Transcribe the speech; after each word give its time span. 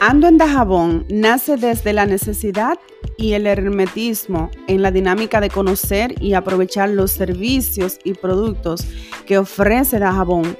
Ando 0.00 0.28
en 0.28 0.36
Dajabón 0.36 1.06
nace 1.08 1.56
desde 1.56 1.94
la 1.94 2.04
necesidad 2.04 2.78
y 3.16 3.32
el 3.32 3.46
hermetismo 3.46 4.50
en 4.68 4.82
la 4.82 4.90
dinámica 4.90 5.40
de 5.40 5.48
conocer 5.48 6.14
y 6.22 6.34
aprovechar 6.34 6.90
los 6.90 7.12
servicios 7.12 7.98
y 8.04 8.12
productos 8.12 8.86
que 9.24 9.38
ofrece 9.38 9.98
Dajabón, 9.98 10.54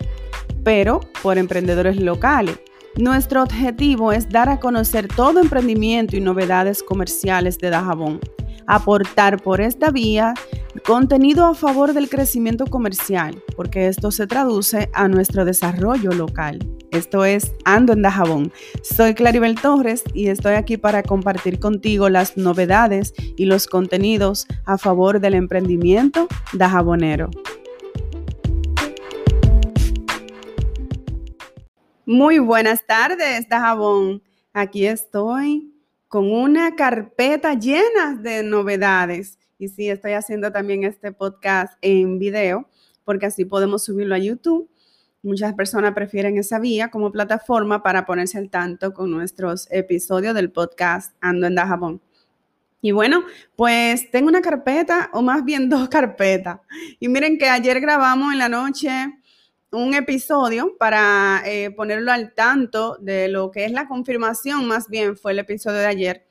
pero 0.64 1.00
por 1.22 1.36
emprendedores 1.36 2.00
locales. 2.00 2.58
Nuestro 2.96 3.42
objetivo 3.42 4.10
es 4.10 4.30
dar 4.30 4.48
a 4.48 4.58
conocer 4.58 5.06
todo 5.06 5.38
emprendimiento 5.40 6.16
y 6.16 6.20
novedades 6.20 6.82
comerciales 6.82 7.58
de 7.58 7.68
Dajabón, 7.68 8.20
aportar 8.66 9.42
por 9.42 9.60
esta 9.60 9.90
vía 9.90 10.32
contenido 10.84 11.46
a 11.46 11.54
favor 11.54 11.92
del 11.92 12.08
crecimiento 12.08 12.66
comercial, 12.66 13.42
porque 13.56 13.88
esto 13.88 14.10
se 14.10 14.26
traduce 14.26 14.90
a 14.92 15.08
nuestro 15.08 15.44
desarrollo 15.44 16.12
local. 16.12 16.58
Esto 16.90 17.24
es 17.24 17.52
Ando 17.64 17.92
en 17.92 18.02
Dajabón. 18.02 18.52
Soy 18.82 19.14
Claribel 19.14 19.60
Torres 19.60 20.02
y 20.14 20.28
estoy 20.28 20.54
aquí 20.54 20.76
para 20.76 21.02
compartir 21.02 21.58
contigo 21.58 22.08
las 22.08 22.36
novedades 22.36 23.12
y 23.36 23.44
los 23.44 23.66
contenidos 23.66 24.46
a 24.64 24.78
favor 24.78 25.20
del 25.20 25.34
emprendimiento 25.34 26.28
dajabonero. 26.52 27.30
Muy 32.06 32.38
buenas 32.38 32.86
tardes, 32.86 33.48
Dajabón. 33.48 34.22
Aquí 34.52 34.86
estoy 34.86 35.72
con 36.08 36.30
una 36.32 36.76
carpeta 36.76 37.54
llena 37.54 38.14
de 38.14 38.42
novedades. 38.42 39.38
Y 39.58 39.68
sí, 39.68 39.88
estoy 39.88 40.12
haciendo 40.12 40.52
también 40.52 40.84
este 40.84 41.12
podcast 41.12 41.74
en 41.80 42.18
video 42.18 42.68
porque 43.04 43.26
así 43.26 43.44
podemos 43.44 43.84
subirlo 43.84 44.14
a 44.14 44.18
YouTube 44.18 44.68
Muchas 45.26 45.54
personas 45.54 45.92
prefieren 45.92 46.38
esa 46.38 46.60
vía 46.60 46.88
como 46.88 47.10
plataforma 47.10 47.82
para 47.82 48.06
ponerse 48.06 48.38
al 48.38 48.48
tanto 48.48 48.94
con 48.94 49.10
nuestros 49.10 49.66
episodios 49.72 50.36
del 50.36 50.52
podcast 50.52 51.16
Ando 51.20 51.48
en 51.48 51.56
Dajabón. 51.56 52.00
Y 52.80 52.92
bueno, 52.92 53.24
pues 53.56 54.08
tengo 54.12 54.28
una 54.28 54.40
carpeta, 54.40 55.10
o 55.12 55.22
más 55.22 55.44
bien 55.44 55.68
dos 55.68 55.88
carpetas. 55.88 56.60
Y 57.00 57.08
miren 57.08 57.38
que 57.38 57.48
ayer 57.48 57.80
grabamos 57.80 58.34
en 58.34 58.38
la 58.38 58.48
noche 58.48 58.90
un 59.72 59.94
episodio 59.94 60.76
para 60.78 61.42
eh, 61.44 61.72
ponerlo 61.72 62.12
al 62.12 62.32
tanto 62.32 62.96
de 63.00 63.26
lo 63.26 63.50
que 63.50 63.64
es 63.64 63.72
la 63.72 63.88
confirmación, 63.88 64.68
más 64.68 64.88
bien 64.88 65.16
fue 65.16 65.32
el 65.32 65.40
episodio 65.40 65.78
de 65.78 65.86
ayer, 65.86 66.26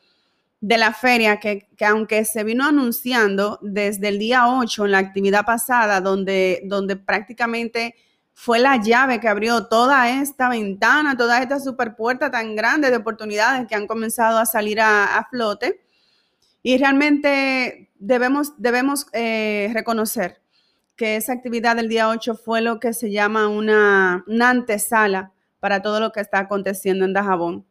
de 0.61 0.77
la 0.77 0.93
feria, 0.93 1.39
que, 1.39 1.67
que, 1.77 1.85
aunque 1.85 2.25
se 2.25 2.43
vino 2.43 2.65
anunciando 2.65 3.59
desde 3.61 4.07
el 4.07 4.19
día 4.19 4.47
8 4.47 4.85
en 4.85 4.91
la 4.91 4.97
actividad 4.99 5.45
pasada, 5.45 6.01
donde, 6.01 6.61
donde 6.65 6.95
prácticamente 6.95 7.95
fue 8.33 8.59
la 8.59 8.75
llave 8.81 9.21
que 9.21 9.29
abrió 9.29 9.67
toda 9.67 10.21
esta 10.21 10.49
ventana, 10.49 11.15
toda 11.15 11.41
esta 11.41 11.59
superpuerta 11.59 12.29
tan 12.29 12.55
grande 12.55 12.91
de 12.91 12.97
oportunidades 12.97 13.65
que 13.65 13.75
han 13.75 13.87
comenzado 13.87 14.37
a 14.37 14.45
salir 14.45 14.81
a, 14.81 15.25
flote. 15.31 15.81
Y 16.61 16.77
realmente 16.77 17.91
debemos, 17.95 18.53
debemos 18.57 19.07
eh, 19.13 19.71
reconocer 19.73 20.41
que 20.97 21.15
esa 21.15 21.31
actividad 21.33 21.77
del 21.77 21.87
día 21.87 22.09
8 22.09 22.35
fue 22.35 22.61
lo 22.61 22.79
que 22.79 22.93
se 22.93 23.09
llama 23.09 23.47
una, 23.47 24.25
una 24.27 24.49
antesala 24.49 25.31
para 25.61 25.81
todo 25.81 25.99
lo 26.01 26.11
que 26.11 26.19
está 26.19 26.39
aconteciendo 26.39 27.05
en 27.05 27.13
Dajabón. 27.13 27.65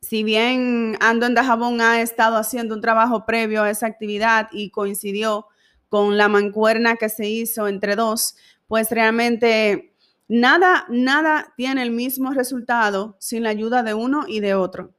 Si 0.00 0.22
bien 0.22 0.96
Ando 1.00 1.26
en 1.26 1.34
Dajabón 1.34 1.80
ha 1.80 2.00
estado 2.00 2.36
haciendo 2.36 2.74
un 2.74 2.80
trabajo 2.80 3.26
previo 3.26 3.62
a 3.62 3.70
esa 3.70 3.86
actividad 3.86 4.48
y 4.52 4.70
coincidió 4.70 5.46
con 5.88 6.16
la 6.16 6.28
mancuerna 6.28 6.96
que 6.96 7.08
se 7.08 7.28
hizo 7.28 7.66
entre 7.66 7.96
dos, 7.96 8.36
pues 8.68 8.90
realmente 8.90 9.92
nada, 10.28 10.86
nada 10.88 11.52
tiene 11.56 11.82
el 11.82 11.90
mismo 11.90 12.32
resultado 12.32 13.16
sin 13.18 13.42
la 13.42 13.50
ayuda 13.50 13.82
de 13.82 13.94
uno 13.94 14.24
y 14.28 14.40
de 14.40 14.54
otro, 14.54 14.94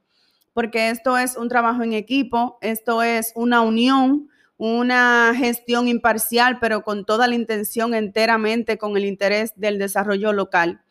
porque 0.54 0.90
esto 0.90 1.18
es 1.18 1.38
un 1.38 1.48
trabajo 1.48 1.84
en 1.84 1.94
equipo, 1.94 2.58
esto 2.62 3.02
es 3.02 3.32
una 3.36 3.62
unión, 3.62 4.28
una 4.58 5.34
gestión 5.36 5.88
imparcial, 5.88 6.60
pero 6.60 6.84
con 6.84 7.06
toda 7.06 7.28
la 7.28 7.36
intención 7.36 7.94
enteramente 7.94 8.78
con 8.78 8.98
el 8.98 9.06
interés 9.06 9.54
del 9.56 9.80
desarrollo 9.80 10.34
local. 10.34 10.82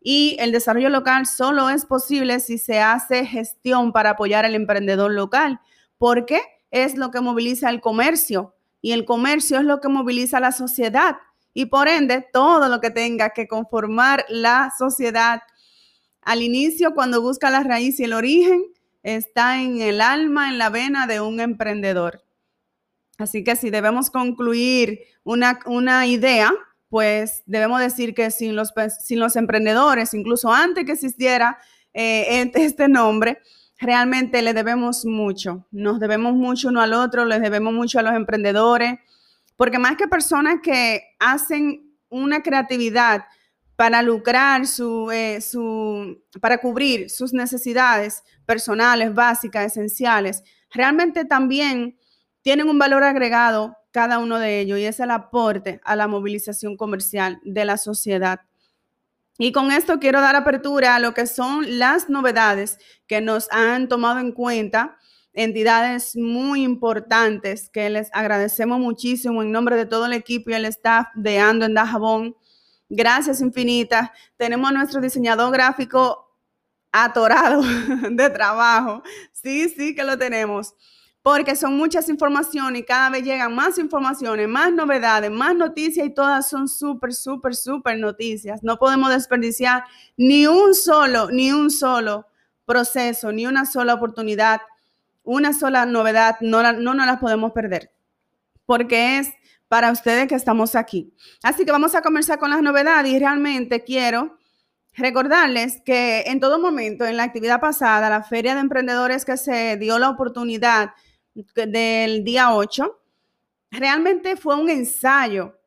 Y 0.00 0.36
el 0.40 0.52
desarrollo 0.52 0.88
local 0.88 1.26
solo 1.26 1.68
es 1.68 1.84
posible 1.84 2.40
si 2.40 2.58
se 2.58 2.80
hace 2.80 3.26
gestión 3.26 3.92
para 3.92 4.10
apoyar 4.10 4.44
al 4.44 4.54
emprendedor 4.54 5.12
local, 5.12 5.60
porque 5.98 6.40
es 6.70 6.96
lo 6.96 7.10
que 7.10 7.20
moviliza 7.20 7.68
el 7.68 7.80
comercio 7.80 8.54
y 8.80 8.92
el 8.92 9.04
comercio 9.04 9.58
es 9.58 9.64
lo 9.64 9.80
que 9.80 9.88
moviliza 9.88 10.40
la 10.40 10.52
sociedad 10.52 11.16
y 11.52 11.66
por 11.66 11.88
ende 11.88 12.26
todo 12.32 12.68
lo 12.68 12.80
que 12.80 12.90
tenga 12.90 13.30
que 13.30 13.48
conformar 13.48 14.24
la 14.28 14.72
sociedad. 14.78 15.42
Al 16.22 16.42
inicio, 16.42 16.94
cuando 16.94 17.20
busca 17.20 17.50
la 17.50 17.62
raíz 17.62 17.98
y 18.00 18.04
el 18.04 18.12
origen, 18.12 18.64
está 19.02 19.60
en 19.60 19.80
el 19.80 20.00
alma, 20.00 20.48
en 20.48 20.58
la 20.58 20.70
vena 20.70 21.06
de 21.06 21.20
un 21.20 21.40
emprendedor. 21.40 22.22
Así 23.18 23.44
que 23.44 23.56
si 23.56 23.70
debemos 23.70 24.10
concluir 24.10 25.00
una, 25.24 25.58
una 25.66 26.06
idea, 26.06 26.52
pues 26.90 27.44
debemos 27.46 27.80
decir 27.80 28.14
que 28.14 28.30
sin 28.32 28.56
los, 28.56 28.74
sin 28.98 29.20
los 29.20 29.36
emprendedores, 29.36 30.12
incluso 30.12 30.52
antes 30.52 30.84
que 30.84 30.92
existiera 30.92 31.56
eh, 31.94 32.50
este 32.54 32.88
nombre, 32.88 33.38
realmente 33.78 34.42
le 34.42 34.52
debemos 34.52 35.06
mucho. 35.06 35.66
Nos 35.70 36.00
debemos 36.00 36.34
mucho 36.34 36.68
uno 36.68 36.82
al 36.82 36.92
otro, 36.92 37.24
les 37.24 37.40
debemos 37.40 37.72
mucho 37.72 38.00
a 38.00 38.02
los 38.02 38.12
emprendedores, 38.12 38.98
porque 39.56 39.78
más 39.78 39.96
que 39.96 40.08
personas 40.08 40.56
que 40.62 41.02
hacen 41.20 41.94
una 42.08 42.42
creatividad 42.42 43.24
para 43.76 44.02
lucrar, 44.02 44.66
su, 44.66 45.10
eh, 45.12 45.40
su, 45.40 46.22
para 46.40 46.58
cubrir 46.58 47.08
sus 47.08 47.32
necesidades 47.32 48.24
personales, 48.44 49.14
básicas, 49.14 49.64
esenciales, 49.64 50.42
realmente 50.70 51.24
también 51.24 51.96
tienen 52.42 52.68
un 52.68 52.78
valor 52.78 53.04
agregado 53.04 53.76
cada 53.90 54.18
uno 54.18 54.38
de 54.38 54.60
ellos 54.60 54.78
y 54.78 54.84
es 54.84 55.00
el 55.00 55.10
aporte 55.10 55.80
a 55.84 55.96
la 55.96 56.06
movilización 56.06 56.76
comercial 56.76 57.40
de 57.44 57.64
la 57.64 57.76
sociedad. 57.76 58.40
Y 59.38 59.52
con 59.52 59.72
esto 59.72 59.98
quiero 59.98 60.20
dar 60.20 60.36
apertura 60.36 60.94
a 60.94 61.00
lo 61.00 61.14
que 61.14 61.26
son 61.26 61.78
las 61.78 62.10
novedades 62.10 62.78
que 63.06 63.20
nos 63.20 63.50
han 63.50 63.88
tomado 63.88 64.20
en 64.20 64.32
cuenta 64.32 64.98
entidades 65.32 66.16
muy 66.16 66.62
importantes 66.62 67.70
que 67.70 67.88
les 67.88 68.10
agradecemos 68.12 68.78
muchísimo 68.78 69.42
en 69.42 69.52
nombre 69.52 69.76
de 69.76 69.86
todo 69.86 70.06
el 70.06 70.12
equipo 70.12 70.50
y 70.50 70.54
el 70.54 70.64
staff 70.66 71.06
de 71.14 71.38
Ando 71.38 71.66
en 71.66 71.74
Dajabón. 71.74 72.36
Gracias 72.88 73.40
infinitas. 73.40 74.10
Tenemos 74.36 74.72
nuestro 74.72 75.00
diseñador 75.00 75.52
gráfico 75.52 76.36
atorado 76.92 77.62
de 78.10 78.30
trabajo. 78.30 79.02
Sí, 79.32 79.68
sí 79.68 79.94
que 79.94 80.04
lo 80.04 80.18
tenemos. 80.18 80.74
Porque 81.22 81.54
son 81.54 81.76
muchas 81.76 82.08
informaciones 82.08 82.80
y 82.80 82.84
cada 82.84 83.10
vez 83.10 83.22
llegan 83.24 83.54
más 83.54 83.78
informaciones, 83.78 84.48
más 84.48 84.72
novedades, 84.72 85.30
más 85.30 85.54
noticias 85.54 86.06
y 86.06 86.14
todas 86.14 86.48
son 86.48 86.66
súper, 86.66 87.12
súper, 87.12 87.54
súper 87.54 87.98
noticias. 87.98 88.62
No 88.62 88.78
podemos 88.78 89.10
desperdiciar 89.10 89.84
ni 90.16 90.46
un 90.46 90.74
solo, 90.74 91.30
ni 91.30 91.52
un 91.52 91.70
solo 91.70 92.26
proceso, 92.64 93.32
ni 93.32 93.46
una 93.46 93.66
sola 93.66 93.94
oportunidad 93.94 94.60
una 95.22 95.52
sola 95.52 95.86
novedad, 95.86 96.36
no, 96.40 96.72
no 96.72 96.94
nos 96.94 97.06
las 97.06 97.18
podemos 97.18 97.52
perder, 97.52 97.92
porque 98.66 99.18
es 99.18 99.28
para 99.68 99.92
ustedes 99.92 100.26
que 100.26 100.34
estamos 100.34 100.74
aquí. 100.74 101.14
Así 101.42 101.64
que 101.64 101.72
vamos 101.72 101.94
a 101.94 102.02
comenzar 102.02 102.38
con 102.38 102.50
las 102.50 102.62
novedades 102.62 103.12
y 103.12 103.18
realmente 103.18 103.84
quiero 103.84 104.38
recordarles 104.94 105.80
que 105.84 106.22
en 106.26 106.40
todo 106.40 106.58
momento, 106.58 107.04
en 107.04 107.16
la 107.16 107.22
actividad 107.22 107.60
pasada, 107.60 108.10
la 108.10 108.24
feria 108.24 108.54
de 108.54 108.60
emprendedores 108.60 109.24
que 109.24 109.36
se 109.36 109.76
dio 109.76 109.98
la 109.98 110.10
oportunidad 110.10 110.90
del 111.34 112.24
día 112.24 112.54
8, 112.54 113.00
realmente 113.70 114.36
fue 114.36 114.56
un 114.56 114.68
ensayo, 114.68 115.58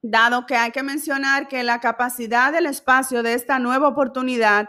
dado 0.00 0.46
que 0.46 0.56
hay 0.56 0.70
que 0.70 0.82
mencionar 0.82 1.48
que 1.48 1.62
la 1.64 1.80
capacidad 1.80 2.52
del 2.52 2.66
espacio 2.66 3.22
de 3.22 3.34
esta 3.34 3.58
nueva 3.58 3.88
oportunidad 3.88 4.68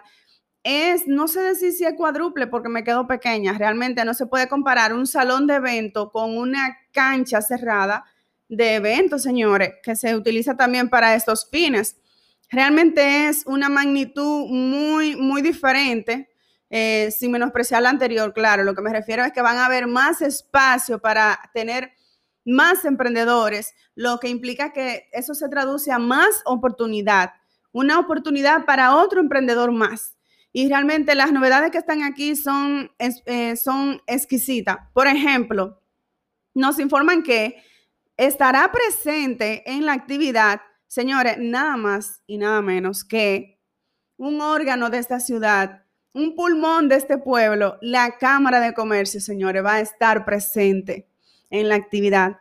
es, 0.63 1.07
no 1.07 1.27
sé 1.27 1.41
decir 1.41 1.71
si 1.71 1.85
es 1.85 1.93
cuádruple 1.95 2.47
porque 2.47 2.69
me 2.69 2.83
quedo 2.83 3.07
pequeña, 3.07 3.53
realmente 3.53 4.03
no 4.03 4.13
se 4.13 4.25
puede 4.25 4.49
comparar 4.49 4.93
un 4.93 5.07
salón 5.07 5.47
de 5.47 5.55
evento 5.55 6.11
con 6.11 6.37
una 6.37 6.77
cancha 6.91 7.41
cerrada 7.41 8.05
de 8.49 8.75
eventos, 8.75 9.23
señores, 9.23 9.73
que 9.83 9.95
se 9.95 10.15
utiliza 10.15 10.57
también 10.57 10.89
para 10.89 11.15
estos 11.15 11.47
fines. 11.49 11.97
Realmente 12.49 13.29
es 13.29 13.45
una 13.45 13.69
magnitud 13.69 14.47
muy, 14.47 15.15
muy 15.15 15.41
diferente, 15.41 16.28
eh, 16.69 17.09
sin 17.11 17.31
menospreciar 17.31 17.81
la 17.81 17.89
anterior, 17.89 18.33
claro, 18.33 18.63
lo 18.63 18.75
que 18.75 18.81
me 18.81 18.93
refiero 18.93 19.23
es 19.23 19.31
que 19.31 19.41
van 19.41 19.57
a 19.57 19.65
haber 19.65 19.87
más 19.87 20.21
espacio 20.21 20.99
para 20.99 21.39
tener 21.53 21.93
más 22.45 22.85
emprendedores, 22.85 23.73
lo 23.95 24.19
que 24.19 24.29
implica 24.29 24.71
que 24.71 25.09
eso 25.11 25.33
se 25.33 25.49
traduce 25.49 25.91
a 25.91 25.99
más 25.99 26.41
oportunidad, 26.45 27.31
una 27.71 27.99
oportunidad 27.99 28.65
para 28.65 28.95
otro 28.95 29.19
emprendedor 29.19 29.71
más. 29.71 30.15
Y 30.51 30.67
realmente 30.67 31.13
las 31.13 31.31
novedades 31.31 31.69
que 31.69 31.77
están 31.77 32.01
aquí 32.01 32.35
son, 32.35 32.91
eh, 32.97 33.55
son 33.55 34.01
exquisitas. 34.07 34.77
Por 34.93 35.05
ejemplo, 35.05 35.79
nos 36.55 36.79
informan 36.79 37.21
que 37.21 37.63
estará 38.17 38.71
presente 38.71 39.63
en 39.71 39.85
la 39.85 39.93
actividad, 39.93 40.61
señores, 40.87 41.37
nada 41.39 41.77
más 41.77 42.23
y 42.25 42.37
nada 42.37 42.61
menos 42.61 43.03
que 43.03 43.59
un 44.17 44.41
órgano 44.41 44.89
de 44.89 44.97
esta 44.97 45.19
ciudad 45.19 45.85
un 46.13 46.35
pulmón 46.35 46.89
de 46.89 46.95
este 46.95 47.17
pueblo, 47.17 47.77
la 47.81 48.17
Cámara 48.17 48.59
de 48.59 48.73
Comercio, 48.73 49.21
señores, 49.21 49.63
va 49.63 49.75
a 49.75 49.79
estar 49.81 50.25
presente 50.25 51.07
en 51.49 51.69
la 51.69 51.75
actividad. 51.75 52.39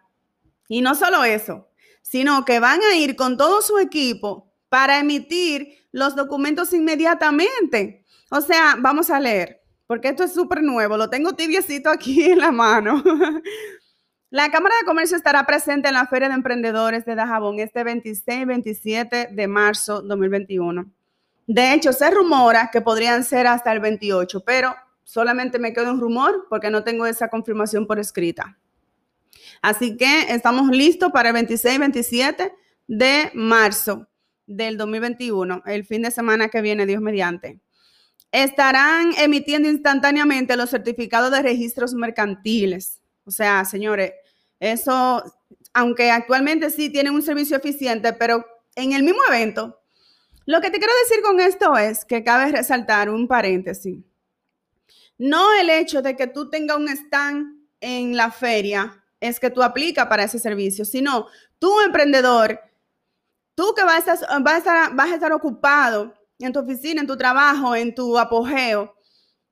Y 0.69 0.81
no 0.81 0.95
solo 0.95 1.25
eso, 1.25 1.69
sino 2.03 2.45
que 2.45 2.61
van 2.61 2.81
a 2.83 2.97
ir 2.97 3.17
con 3.17 3.37
todo 3.37 3.63
su 3.63 3.79
equipo 3.79 4.51
para 4.69 4.99
emitir 4.99 5.79
los 5.93 6.17
documentos 6.17 6.73
inmediatamente. 6.73 8.05
O 8.31 8.41
sea, 8.41 8.77
vamos 8.79 9.11
a 9.11 9.21
leer, 9.21 9.63
porque 9.87 10.09
esto 10.09 10.25
es 10.25 10.35
súper 10.35 10.63
nuevo, 10.63 10.97
lo 10.97 11.11
tengo 11.11 11.35
tibiecito 11.35 11.91
aquí 11.91 12.23
en 12.31 12.39
la 12.39 12.53
mano. 12.53 13.03
La 14.31 14.51
Cámara 14.51 14.75
de 14.79 14.85
Comercio 14.85 15.17
estará 15.17 15.47
presente 15.47 15.89
en 15.89 15.95
la 15.95 16.07
Feria 16.07 16.29
de 16.29 16.35
Emprendedores 16.35 17.07
de 17.07 17.15
Dajabón 17.15 17.61
este 17.61 17.83
26 17.83 18.43
y 18.43 18.45
27 18.45 19.29
de 19.33 19.49
marzo 19.49 20.03
2021. 20.03 20.93
De 21.49 21.73
hecho, 21.73 21.95
se 21.95 22.11
rumora 22.11 22.69
que 22.71 22.83
podrían 22.83 23.25
ser 23.25 23.47
hasta 23.47 23.73
el 23.73 23.81
28, 23.81 24.41
pero 24.45 24.75
solamente 25.03 25.59
me 25.59 25.73
quedo 25.73 25.89
en 25.91 25.99
rumor 25.99 26.47
porque 26.51 26.69
no 26.69 26.85
tengo 26.85 27.07
esa 27.07 27.29
confirmación 27.29 27.87
por 27.87 27.99
escrita. 27.99 28.59
Así 29.63 29.97
que 29.97 30.27
estamos 30.29 30.69
listos 30.69 31.11
para 31.11 31.31
el 31.31 31.33
26 31.33 31.75
y 31.75 31.79
27 31.79 32.53
de 32.87 33.31
marzo 33.33 34.07
del 34.47 34.77
2021, 34.77 35.63
el 35.65 35.87
fin 35.87 36.03
de 36.03 36.11
semana 36.11 36.51
que 36.51 36.61
viene, 36.61 36.85
Dios 36.85 37.01
mediante. 37.01 37.59
Estarán 38.31 39.13
emitiendo 39.17 39.71
instantáneamente 39.71 40.55
los 40.55 40.69
certificados 40.69 41.31
de 41.31 41.41
registros 41.41 41.95
mercantiles. 41.95 43.01
O 43.25 43.31
sea, 43.31 43.65
señores, 43.65 44.13
eso, 44.61 45.25
aunque 45.73 46.11
actualmente 46.11 46.69
sí 46.69 46.91
tienen 46.91 47.15
un 47.15 47.23
servicio 47.23 47.57
eficiente, 47.57 48.13
pero 48.13 48.45
en 48.75 48.93
el 48.93 49.03
mismo 49.03 49.23
evento 49.31 49.79
lo 50.49 50.63
que 50.63 50.71
te 50.71 50.79
quiero 50.79 50.95
decir 51.03 51.23
con 51.23 51.41
esto 51.41 51.77
es 51.77 52.07
que 52.07 52.25
cabe 52.25 52.51
resaltar 52.51 53.11
un 53.11 53.29
paréntesis. 53.29 54.03
No 55.19 55.53
el 55.53 55.69
hecho 55.69 56.01
de 56.01 56.17
que 56.17 56.27
tú 56.27 56.49
tengas 56.49 56.79
un 56.79 56.89
stand 56.89 57.69
en 57.83 58.17
la 58.17 58.31
feria 58.31 59.05
es 59.21 59.39
que 59.39 59.51
tú 59.51 59.63
aplicas 59.63 60.07
para 60.07 60.25
ese 60.25 60.39
servicio, 60.39 60.87
sino 60.87 61.27
tú 61.59 61.83
emprendedor, 61.83 62.59
tú 63.55 63.75
que 63.77 63.85
vas 63.85 64.09
a, 64.09 64.15
estar, 64.15 65.33
ocupado 65.33 66.15
en 66.39 66.51
tu 66.51 66.61
oficina, 66.61 67.03
en 67.03 67.07
tu 67.07 67.19
trabajo, 67.19 67.77
en 67.77 67.95
tu 67.95 68.17
apogeo, 68.19 68.97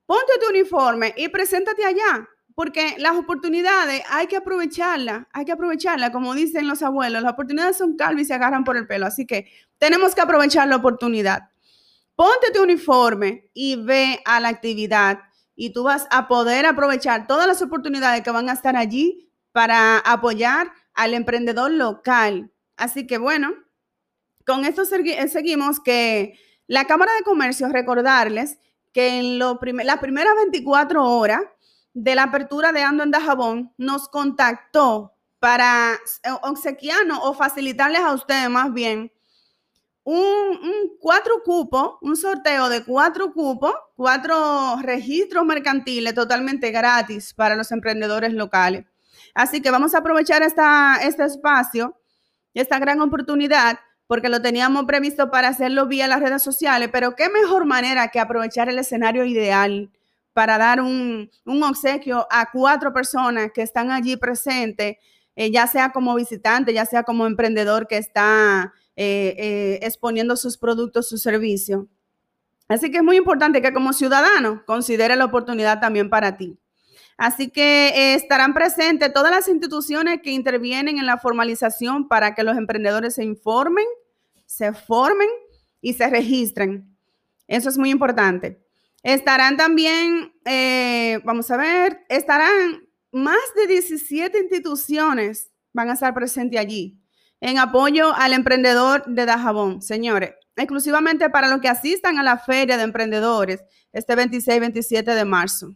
ponte 0.07 0.33
tu 0.41 0.49
uniforme 0.49 1.13
y 1.15 1.27
preséntate 1.27 1.85
allá 1.85 2.27
porque 2.57 2.95
las 2.97 3.15
oportunidades 3.15 4.01
hay 4.09 4.25
que 4.25 4.35
aprovecharlas, 4.35 5.27
hay 5.31 5.45
que 5.45 5.51
aprovecharlas, 5.51 6.09
como 6.09 6.33
dicen 6.33 6.67
los 6.67 6.81
abuelos, 6.81 7.21
las 7.21 7.33
oportunidades 7.33 7.77
son 7.77 7.95
calvas 7.95 8.23
y 8.23 8.25
se 8.25 8.33
agarran 8.33 8.63
por 8.63 8.77
el 8.77 8.87
pelo, 8.87 9.05
así 9.05 9.27
que 9.27 9.45
tenemos 9.77 10.15
que 10.15 10.21
aprovechar 10.21 10.67
la 10.67 10.77
oportunidad. 10.77 11.49
Ponte 12.15 12.49
tu 12.51 12.63
uniforme 12.63 13.51
y 13.53 13.75
ve 13.75 14.21
a 14.25 14.39
la 14.39 14.47
actividad 14.47 15.19
y 15.55 15.69
tú 15.69 15.83
vas 15.83 16.07
a 16.09 16.27
poder 16.27 16.65
aprovechar 16.65 17.27
todas 17.27 17.45
las 17.45 17.61
oportunidades 17.61 18.23
que 18.23 18.31
van 18.31 18.49
a 18.49 18.53
estar 18.53 18.75
allí 18.75 19.29
para 19.51 19.99
apoyar 19.99 20.71
al 20.95 21.13
emprendedor 21.13 21.69
local. 21.69 22.51
Así 22.75 23.05
que 23.05 23.19
bueno, 23.19 23.53
con 24.47 24.65
esto 24.65 24.83
seguimos 24.83 25.79
que 25.79 26.39
la 26.65 26.85
Cámara 26.85 27.13
de 27.17 27.21
Comercio, 27.21 27.69
recordarles 27.69 28.57
que 28.93 29.19
en 29.19 29.37
lo 29.37 29.59
las 29.61 29.99
primeras 29.99 30.33
24 30.37 31.05
horas, 31.05 31.41
de 31.93 32.15
la 32.15 32.23
apertura 32.23 32.71
de 32.71 32.83
Ando 32.83 33.03
en 33.03 33.11
Dajabón 33.11 33.73
nos 33.77 34.07
contactó 34.09 35.13
para 35.39 35.93
eh, 36.23 36.29
obsequiarnos 36.43 37.19
o 37.23 37.33
facilitarles 37.33 38.01
a 38.01 38.13
ustedes 38.13 38.49
más 38.49 38.73
bien 38.73 39.11
un, 40.09 40.97
cuatro 41.01 41.43
cupos, 41.43 41.95
un 42.01 42.15
sorteo 42.15 42.69
de 42.69 42.85
cuatro 42.85 43.33
cupos, 43.33 43.73
cuatro 43.95 44.77
registros 44.81 45.45
mercantiles 45.45 46.13
totalmente 46.13 46.71
gratis 46.71 47.33
para 47.33 47.55
los 47.55 47.73
emprendedores 47.73 48.31
locales. 48.31 48.85
Así 49.33 49.61
que 49.61 49.69
vamos 49.69 49.93
a 49.93 49.97
aprovechar 49.97 50.43
esta, 50.43 50.97
este 51.03 51.25
espacio, 51.25 51.99
esta 52.53 52.79
gran 52.79 53.01
oportunidad, 53.01 53.79
porque 54.07 54.29
lo 54.29 54.41
teníamos 54.41 54.85
previsto 54.85 55.29
para 55.29 55.49
hacerlo 55.49 55.87
vía 55.87 56.07
las 56.07 56.21
redes 56.21 56.41
sociales, 56.41 56.87
pero 56.89 57.13
qué 57.17 57.29
mejor 57.29 57.65
manera 57.65 58.07
que 58.07 58.21
aprovechar 58.21 58.69
el 58.69 58.79
escenario 58.79 59.25
ideal 59.25 59.91
para 60.37 60.59
dar 60.59 60.81
un, 60.81 61.31
obsequio 61.63 62.27
a 62.29 62.51
cuatro 62.51 62.93
personas 62.93 63.49
que 63.51 63.63
están 63.63 63.89
allí 63.89 64.17
presentes, 64.17 64.97
eh, 65.35 65.49
ya 65.49 65.65
sea 65.65 65.91
como 65.91 66.13
visitante, 66.13 66.71
ya 66.73 66.85
sea 66.85 67.01
como 67.01 67.25
emprendedor 67.25 67.87
que 67.87 67.97
está 67.97 68.71
eh, 68.95 69.33
eh, 69.35 69.79
exponiendo 69.81 70.37
sus 70.37 70.59
productos, 70.59 71.09
sus 71.09 71.23
servicios. 71.23 71.85
Así 72.67 72.91
que 72.91 72.97
es 72.97 73.03
muy 73.03 73.17
importante 73.17 73.63
que 73.63 73.73
como 73.73 73.93
ciudadano 73.93 74.63
considere 74.67 75.15
la 75.15 75.25
oportunidad 75.25 75.79
también 75.79 76.07
para 76.07 76.37
ti. 76.37 76.59
Así 77.17 77.49
que 77.49 78.13
estarán 78.13 78.53
presentes 78.53 79.11
todas 79.11 79.31
las 79.31 79.47
instituciones 79.47 80.21
que 80.21 80.29
intervienen 80.29 80.99
en 80.99 81.07
la 81.07 81.17
formalización 81.17 82.07
para 82.07 82.35
que 82.35 82.43
los 82.43 82.55
emprendedores 82.57 83.15
se 83.15 83.23
informen, 83.23 83.87
se 84.45 84.71
formen 84.71 85.29
y 85.81 85.93
se 85.93 86.07
registren. 86.07 86.95
Eso 87.47 87.69
es 87.69 87.77
muy 87.79 87.89
importante. 87.89 88.66
Estarán 89.03 89.57
también, 89.57 90.33
eh, 90.45 91.19
vamos 91.23 91.49
a 91.51 91.57
ver, 91.57 92.05
estarán 92.09 92.87
más 93.11 93.37
de 93.55 93.67
17 93.67 94.37
instituciones 94.39 95.51
van 95.73 95.89
a 95.89 95.93
estar 95.93 96.13
presentes 96.13 96.59
allí 96.59 96.99
en 97.39 97.59
apoyo 97.59 98.13
al 98.15 98.33
emprendedor 98.33 99.05
de 99.05 99.25
Dajabón. 99.25 99.81
Señores, 99.81 100.33
exclusivamente 100.55 101.29
para 101.29 101.47
los 101.47 101.61
que 101.61 101.69
asistan 101.69 102.17
a 102.17 102.23
la 102.23 102.37
feria 102.37 102.77
de 102.77 102.83
emprendedores 102.83 103.63
este 103.93 104.15
26 104.15 104.57
y 104.57 104.59
27 104.59 105.15
de 105.15 105.25
marzo. 105.25 105.75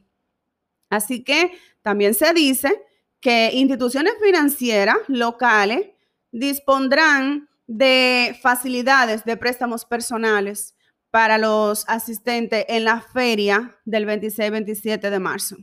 Así 0.90 1.24
que 1.24 1.52
también 1.82 2.14
se 2.14 2.34
dice 2.34 2.84
que 3.20 3.52
instituciones 3.54 4.14
financieras 4.24 4.98
locales 5.08 5.88
dispondrán 6.32 7.48
de 7.68 8.38
facilidades 8.42 9.24
de 9.24 9.38
préstamos 9.38 9.86
personales 9.86 10.76
para 11.12 11.38
los 11.38 11.84
asistentes 11.88 12.66
en 12.70 12.86
la 12.86 13.02
feria 13.02 13.78
del 13.86 14.08
26-27 14.08 15.10
de 15.10 15.20
marzo. 15.20 15.58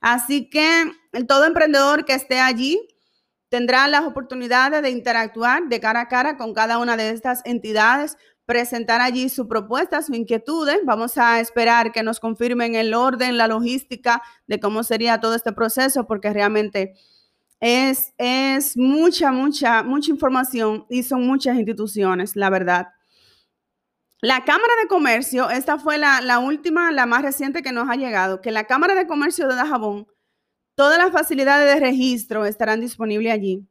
Así 0.00 0.48
que 0.48 0.90
todo 1.28 1.44
emprendedor 1.44 2.04
que 2.04 2.14
esté 2.14 2.40
allí 2.40 2.80
tendrá 3.48 3.86
las 3.88 4.04
oportunidades 4.04 4.82
de 4.82 4.90
interactuar 4.90 5.68
de 5.68 5.80
cara 5.80 6.02
a 6.02 6.08
cara 6.08 6.36
con 6.36 6.54
cada 6.54 6.78
una 6.78 6.96
de 6.96 7.10
estas 7.10 7.42
entidades, 7.44 8.16
presentar 8.44 9.00
allí 9.00 9.28
su 9.28 9.48
propuesta, 9.48 10.02
sus 10.02 10.16
inquietudes. 10.16 10.78
Vamos 10.84 11.18
a 11.18 11.40
esperar 11.40 11.92
que 11.92 12.02
nos 12.02 12.20
confirmen 12.20 12.74
el 12.74 12.94
orden, 12.94 13.36
la 13.36 13.48
logística 13.48 14.22
de 14.46 14.60
cómo 14.60 14.82
sería 14.82 15.20
todo 15.20 15.34
este 15.34 15.52
proceso, 15.52 16.06
porque 16.06 16.32
realmente 16.32 16.94
es, 17.60 18.14
es 18.18 18.76
mucha, 18.76 19.32
mucha, 19.32 19.82
mucha 19.82 20.10
información 20.10 20.86
y 20.88 21.02
son 21.02 21.26
muchas 21.26 21.56
instituciones, 21.56 22.36
la 22.36 22.50
verdad. 22.50 22.88
La 24.26 24.44
Cámara 24.44 24.72
de 24.82 24.88
Comercio, 24.88 25.50
esta 25.50 25.78
fue 25.78 25.98
la, 25.98 26.40
última, 26.40 26.90
la 26.90 27.06
más 27.06 27.22
reciente 27.22 27.62
que 27.62 27.70
nos 27.70 27.88
ha 27.88 27.94
llegado, 27.94 28.40
que 28.40 28.50
la 28.50 28.64
Cámara 28.64 28.96
de 28.96 29.06
Comercio 29.06 29.46
de 29.46 29.54
Dajabón, 29.54 30.08
todas 30.74 30.98
las 30.98 31.12
facilidades 31.12 31.72
de 31.72 31.78
registro 31.78 32.44
estarán 32.44 32.80
disponibles 32.80 33.32
allí. 33.32 33.64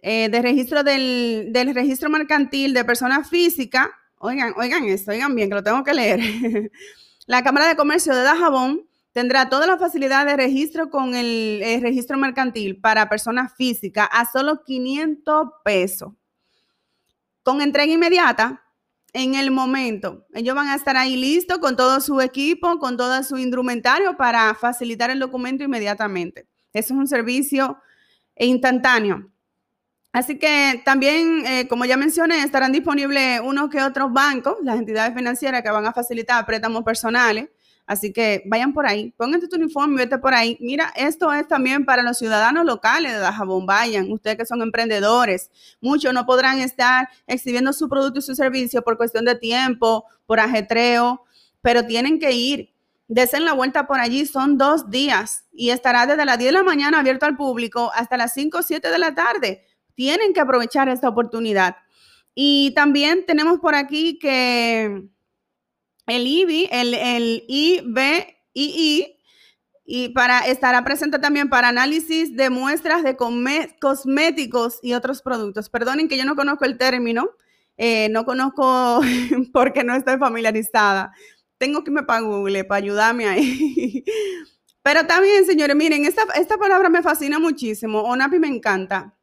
Eh, 0.00 0.30
de 0.30 0.40
registro 0.40 0.82
del, 0.84 1.52
registro 1.74 2.08
mercantil 2.08 2.72
de 2.72 2.82
personas 2.82 3.28
físicas, 3.28 3.88
oigan, 4.16 4.54
oigan 4.56 4.86
esto, 4.86 5.10
oigan 5.10 5.34
bien, 5.34 5.50
que 5.50 5.56
lo 5.56 5.62
tengo 5.62 5.84
que 5.84 5.92
leer. 5.92 6.20
la 7.26 7.42
Cámara 7.42 7.68
de 7.68 7.76
Comercio 7.76 8.14
de 8.14 8.22
Dajabón 8.22 8.88
tendrá 9.12 9.50
todas 9.50 9.68
las 9.68 9.78
facilidades 9.78 10.32
de 10.32 10.36
registro 10.38 10.88
con 10.88 11.14
el, 11.14 11.60
el 11.62 11.82
registro 11.82 12.16
mercantil 12.16 12.80
para 12.80 13.10
personas 13.10 13.52
físicas 13.54 14.08
a 14.12 14.24
solo 14.24 14.64
500 14.64 15.46
pesos. 15.62 16.14
Con 17.42 17.60
entrega 17.60 17.92
inmediata, 17.92 18.64
en 19.12 19.34
el 19.34 19.50
momento. 19.50 20.26
Ellos 20.34 20.54
van 20.54 20.68
a 20.68 20.74
estar 20.74 20.96
ahí 20.96 21.16
listos 21.16 21.58
con 21.58 21.76
todo 21.76 22.00
su 22.00 22.20
equipo, 22.20 22.78
con 22.78 22.96
todo 22.96 23.22
su 23.22 23.38
instrumentario 23.38 24.16
para 24.16 24.54
facilitar 24.54 25.10
el 25.10 25.18
documento 25.18 25.64
inmediatamente. 25.64 26.46
Eso 26.72 26.94
es 26.94 27.00
un 27.00 27.08
servicio 27.08 27.78
instantáneo. 28.36 29.30
Así 30.12 30.38
que 30.38 30.82
también, 30.84 31.44
eh, 31.46 31.68
como 31.68 31.84
ya 31.84 31.96
mencioné, 31.96 32.42
estarán 32.42 32.72
disponibles 32.72 33.40
unos 33.40 33.68
que 33.68 33.82
otros 33.82 34.12
bancos, 34.12 34.56
las 34.62 34.78
entidades 34.78 35.14
financieras 35.14 35.62
que 35.62 35.70
van 35.70 35.86
a 35.86 35.92
facilitar 35.92 36.44
préstamos 36.46 36.82
personales 36.82 37.48
Así 37.88 38.12
que 38.12 38.42
vayan 38.44 38.74
por 38.74 38.86
ahí, 38.86 39.14
pónganse 39.16 39.48
tu 39.48 39.56
uniforme 39.56 39.96
vete 39.96 40.18
por 40.18 40.34
ahí. 40.34 40.58
Mira, 40.60 40.92
esto 40.94 41.32
es 41.32 41.48
también 41.48 41.86
para 41.86 42.02
los 42.02 42.18
ciudadanos 42.18 42.66
locales 42.66 43.12
de 43.12 43.18
Dajabón. 43.18 43.64
Vayan, 43.64 44.12
ustedes 44.12 44.36
que 44.36 44.44
son 44.44 44.60
emprendedores. 44.60 45.50
Muchos 45.80 46.12
no 46.12 46.26
podrán 46.26 46.58
estar 46.58 47.08
exhibiendo 47.26 47.72
su 47.72 47.88
producto 47.88 48.18
y 48.18 48.22
su 48.22 48.34
servicio 48.34 48.82
por 48.82 48.98
cuestión 48.98 49.24
de 49.24 49.36
tiempo, 49.36 50.04
por 50.26 50.38
ajetreo, 50.38 51.24
pero 51.62 51.86
tienen 51.86 52.18
que 52.18 52.32
ir. 52.32 52.74
Desen 53.06 53.46
la 53.46 53.54
vuelta 53.54 53.86
por 53.86 54.00
allí, 54.00 54.26
son 54.26 54.58
dos 54.58 54.90
días 54.90 55.46
y 55.50 55.70
estará 55.70 56.06
desde 56.06 56.26
las 56.26 56.36
10 56.36 56.50
de 56.50 56.58
la 56.58 56.64
mañana 56.64 56.98
abierto 56.98 57.24
al 57.24 57.38
público 57.38 57.90
hasta 57.94 58.18
las 58.18 58.34
5 58.34 58.58
o 58.58 58.62
7 58.62 58.90
de 58.90 58.98
la 58.98 59.14
tarde. 59.14 59.64
Tienen 59.94 60.34
que 60.34 60.40
aprovechar 60.40 60.90
esta 60.90 61.08
oportunidad. 61.08 61.76
Y 62.34 62.72
también 62.74 63.24
tenemos 63.24 63.60
por 63.60 63.74
aquí 63.74 64.18
que 64.18 65.08
el 66.08 66.26
IBI, 66.26 66.68
el, 66.72 66.94
el 66.94 67.44
y 69.90 70.10
para 70.10 70.40
estará 70.40 70.84
presente 70.84 71.18
también 71.18 71.48
para 71.48 71.68
análisis 71.68 72.36
de 72.36 72.50
muestras 72.50 73.02
de 73.02 73.16
cosméticos 73.16 74.80
y 74.82 74.92
otros 74.92 75.22
productos. 75.22 75.70
Perdonen 75.70 76.08
que 76.08 76.18
yo 76.18 76.26
no 76.26 76.36
conozco 76.36 76.66
el 76.66 76.76
término, 76.76 77.30
eh, 77.78 78.10
no 78.10 78.26
conozco 78.26 79.00
porque 79.52 79.84
no 79.84 79.94
estoy 79.94 80.18
familiarizada. 80.18 81.12
Tengo 81.56 81.82
que 81.82 81.90
irme 81.90 82.02
para 82.02 82.20
Google 82.20 82.64
para 82.64 82.84
ayudarme 82.84 83.26
ahí. 83.26 84.04
Pero 84.82 85.06
también, 85.06 85.46
señores, 85.46 85.74
miren, 85.74 86.04
esta, 86.04 86.22
esta 86.34 86.58
palabra 86.58 86.90
me 86.90 87.02
fascina 87.02 87.38
muchísimo. 87.38 88.02
ONAPI 88.02 88.38
me 88.38 88.48
encanta. 88.48 89.14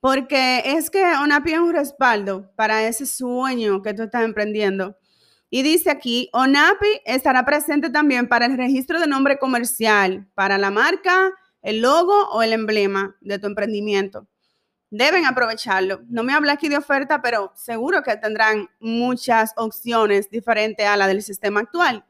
Porque 0.00 0.62
es 0.66 0.90
que 0.90 1.02
ONAPI 1.02 1.52
es 1.52 1.58
un 1.60 1.72
respaldo 1.72 2.52
para 2.56 2.86
ese 2.86 3.06
sueño 3.06 3.80
que 3.80 3.94
tú 3.94 4.02
estás 4.02 4.24
emprendiendo. 4.24 4.98
Y 5.56 5.62
dice 5.62 5.88
aquí, 5.88 6.30
ONAPI 6.32 7.02
estará 7.04 7.44
presente 7.44 7.88
también 7.88 8.26
para 8.26 8.46
el 8.46 8.56
registro 8.56 8.98
de 8.98 9.06
nombre 9.06 9.38
comercial, 9.38 10.26
para 10.34 10.58
la 10.58 10.72
marca, 10.72 11.30
el 11.62 11.80
logo 11.80 12.28
o 12.30 12.42
el 12.42 12.52
emblema 12.52 13.14
de 13.20 13.38
tu 13.38 13.46
emprendimiento. 13.46 14.26
Deben 14.90 15.26
aprovecharlo. 15.26 16.02
No 16.08 16.24
me 16.24 16.32
habla 16.32 16.54
aquí 16.54 16.68
de 16.68 16.78
oferta, 16.78 17.22
pero 17.22 17.52
seguro 17.54 18.02
que 18.02 18.16
tendrán 18.16 18.68
muchas 18.80 19.52
opciones 19.54 20.28
diferentes 20.28 20.88
a 20.88 20.96
la 20.96 21.06
del 21.06 21.22
sistema 21.22 21.60
actual. 21.60 22.04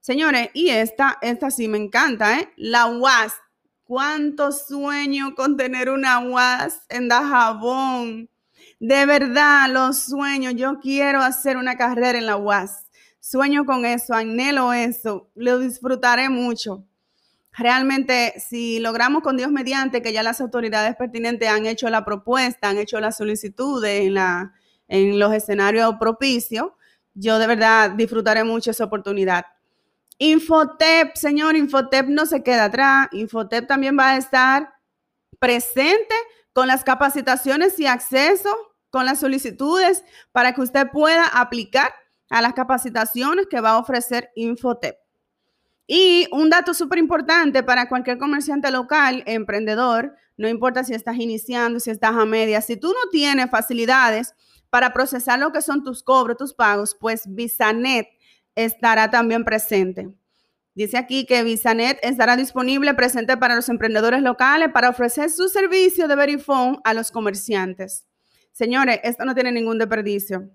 Señores, 0.00 0.50
y 0.54 0.70
esta, 0.70 1.18
esta 1.22 1.52
sí 1.52 1.68
me 1.68 1.78
encanta, 1.78 2.40
¿eh? 2.40 2.52
La 2.56 2.86
UAS. 2.86 3.34
¿Cuánto 3.84 4.50
sueño 4.50 5.36
con 5.36 5.56
tener 5.56 5.88
una 5.88 6.18
UAS 6.18 6.80
en 6.88 7.06
Dajabón? 7.06 8.28
De 8.80 9.06
verdad, 9.06 9.70
los 9.70 9.98
sueños. 9.98 10.54
Yo 10.56 10.78
quiero 10.80 11.20
hacer 11.22 11.56
una 11.56 11.76
carrera 11.76 12.18
en 12.18 12.26
la 12.26 12.36
UAS. 12.36 12.86
Sueño 13.20 13.64
con 13.64 13.86
eso, 13.86 14.12
anhelo 14.12 14.74
eso, 14.74 15.30
lo 15.34 15.58
disfrutaré 15.58 16.28
mucho. 16.28 16.84
Realmente, 17.56 18.34
si 18.36 18.80
logramos 18.80 19.22
con 19.22 19.36
Dios 19.36 19.50
mediante 19.50 20.02
que 20.02 20.12
ya 20.12 20.22
las 20.22 20.40
autoridades 20.40 20.94
pertinentes 20.96 21.48
han 21.48 21.66
hecho 21.66 21.88
la 21.88 22.04
propuesta, 22.04 22.68
han 22.68 22.78
hecho 22.78 23.00
la 23.00 23.12
solicitud 23.12 23.82
en, 23.84 24.14
la, 24.14 24.52
en 24.88 25.18
los 25.18 25.32
escenarios 25.32 25.94
propicios, 25.98 26.72
yo 27.14 27.38
de 27.38 27.46
verdad 27.46 27.92
disfrutaré 27.92 28.44
mucho 28.44 28.72
esa 28.72 28.84
oportunidad. 28.84 29.46
Infotep, 30.18 31.14
señor, 31.16 31.56
Infotep 31.56 32.06
no 32.08 32.26
se 32.26 32.42
queda 32.42 32.64
atrás. 32.64 33.08
Infotep 33.12 33.66
también 33.66 33.96
va 33.98 34.10
a 34.10 34.16
estar 34.16 34.73
presente 35.38 36.14
con 36.52 36.66
las 36.66 36.84
capacitaciones 36.84 37.78
y 37.80 37.86
acceso 37.86 38.50
con 38.90 39.06
las 39.06 39.20
solicitudes 39.20 40.04
para 40.32 40.54
que 40.54 40.60
usted 40.60 40.86
pueda 40.92 41.26
aplicar 41.26 41.92
a 42.30 42.40
las 42.40 42.54
capacitaciones 42.54 43.46
que 43.48 43.60
va 43.60 43.70
a 43.70 43.78
ofrecer 43.78 44.30
Infotep. 44.36 44.96
Y 45.86 46.28
un 46.32 46.48
dato 46.48 46.72
súper 46.72 46.98
importante 46.98 47.62
para 47.62 47.88
cualquier 47.88 48.18
comerciante 48.18 48.70
local, 48.70 49.22
emprendedor, 49.26 50.14
no 50.36 50.48
importa 50.48 50.82
si 50.84 50.94
estás 50.94 51.16
iniciando, 51.16 51.78
si 51.80 51.90
estás 51.90 52.14
a 52.16 52.24
media, 52.24 52.60
si 52.60 52.76
tú 52.76 52.88
no 52.88 53.10
tienes 53.10 53.50
facilidades 53.50 54.34
para 54.70 54.92
procesar 54.92 55.38
lo 55.38 55.52
que 55.52 55.62
son 55.62 55.84
tus 55.84 56.02
cobros, 56.02 56.36
tus 56.36 56.54
pagos, 56.54 56.96
pues 56.98 57.22
Visanet 57.26 58.08
estará 58.54 59.10
también 59.10 59.44
presente. 59.44 60.08
Dice 60.74 60.98
aquí 60.98 61.24
que 61.24 61.44
Visanet 61.44 61.98
estará 62.02 62.36
disponible 62.36 62.94
presente 62.94 63.36
para 63.36 63.54
los 63.54 63.68
emprendedores 63.68 64.22
locales 64.22 64.70
para 64.72 64.88
ofrecer 64.88 65.30
su 65.30 65.48
servicio 65.48 66.08
de 66.08 66.16
Verifone 66.16 66.78
a 66.82 66.94
los 66.94 67.12
comerciantes. 67.12 68.06
Señores, 68.50 68.98
esto 69.04 69.24
no 69.24 69.34
tiene 69.34 69.52
ningún 69.52 69.78
desperdicio. 69.78 70.50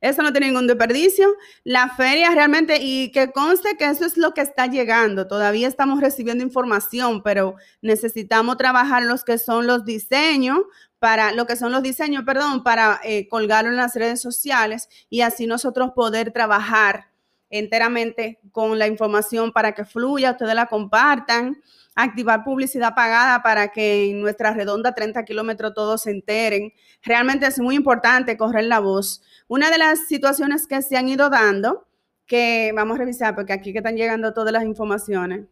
Esto 0.00 0.22
no 0.22 0.32
tiene 0.32 0.48
ningún 0.48 0.66
desperdicio. 0.66 1.34
La 1.62 1.88
feria 1.90 2.30
realmente, 2.34 2.78
y 2.80 3.10
que 3.12 3.30
conste 3.30 3.76
que 3.78 3.86
eso 3.86 4.04
es 4.04 4.16
lo 4.16 4.34
que 4.34 4.42
está 4.42 4.66
llegando. 4.66 5.26
Todavía 5.28 5.68
estamos 5.68 6.00
recibiendo 6.00 6.44
información, 6.44 7.22
pero 7.22 7.54
necesitamos 7.80 8.56
trabajar 8.56 9.04
los 9.04 9.24
que 9.24 9.38
son 9.38 9.66
los 9.66 9.84
diseños, 9.84 10.58
para 10.98 11.32
lo 11.32 11.46
que 11.46 11.56
son 11.56 11.70
los 11.70 11.82
diseños, 11.82 12.24
perdón, 12.24 12.62
para 12.64 13.00
eh, 13.04 13.28
colgarlo 13.28 13.70
en 13.70 13.76
las 13.76 13.94
redes 13.94 14.20
sociales 14.20 14.88
y 15.10 15.20
así 15.20 15.46
nosotros 15.46 15.90
poder 15.94 16.32
trabajar 16.32 17.13
enteramente 17.58 18.40
con 18.52 18.78
la 18.78 18.86
información 18.86 19.52
para 19.52 19.72
que 19.72 19.84
fluya, 19.84 20.32
ustedes 20.32 20.54
la 20.54 20.66
compartan 20.66 21.62
activar 21.94 22.42
publicidad 22.44 22.94
pagada 22.94 23.42
para 23.42 23.68
que 23.68 24.10
en 24.10 24.20
nuestra 24.20 24.52
redonda 24.52 24.94
30 24.94 25.24
kilómetros 25.24 25.74
todos 25.74 26.02
se 26.02 26.10
enteren. 26.10 26.72
Realmente 27.02 27.46
es 27.46 27.58
muy 27.58 27.76
importante 27.76 28.36
correr 28.36 28.64
la 28.64 28.80
voz. 28.80 29.22
Una 29.46 29.70
de 29.70 29.78
las 29.78 30.06
situaciones 30.08 30.66
que 30.66 30.82
se 30.82 30.96
han 30.96 31.08
ido 31.08 31.30
dando, 31.30 31.86
que 32.26 32.72
vamos 32.74 32.96
a 32.96 32.98
revisar 32.98 33.34
porque 33.34 33.52
aquí 33.52 33.72
que 33.72 33.78
están 33.78 33.96
llegando 33.96 34.32
todas 34.32 34.52
las 34.52 34.64
informaciones. 34.64 35.46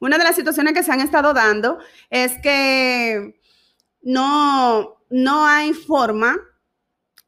Una 0.00 0.18
de 0.18 0.24
las 0.24 0.36
situaciones 0.36 0.74
que 0.74 0.82
se 0.82 0.92
han 0.92 1.00
estado 1.00 1.32
dando 1.32 1.78
es 2.10 2.32
que 2.42 3.40
no, 4.02 4.98
no 5.08 5.46
hay 5.46 5.72
forma 5.72 6.36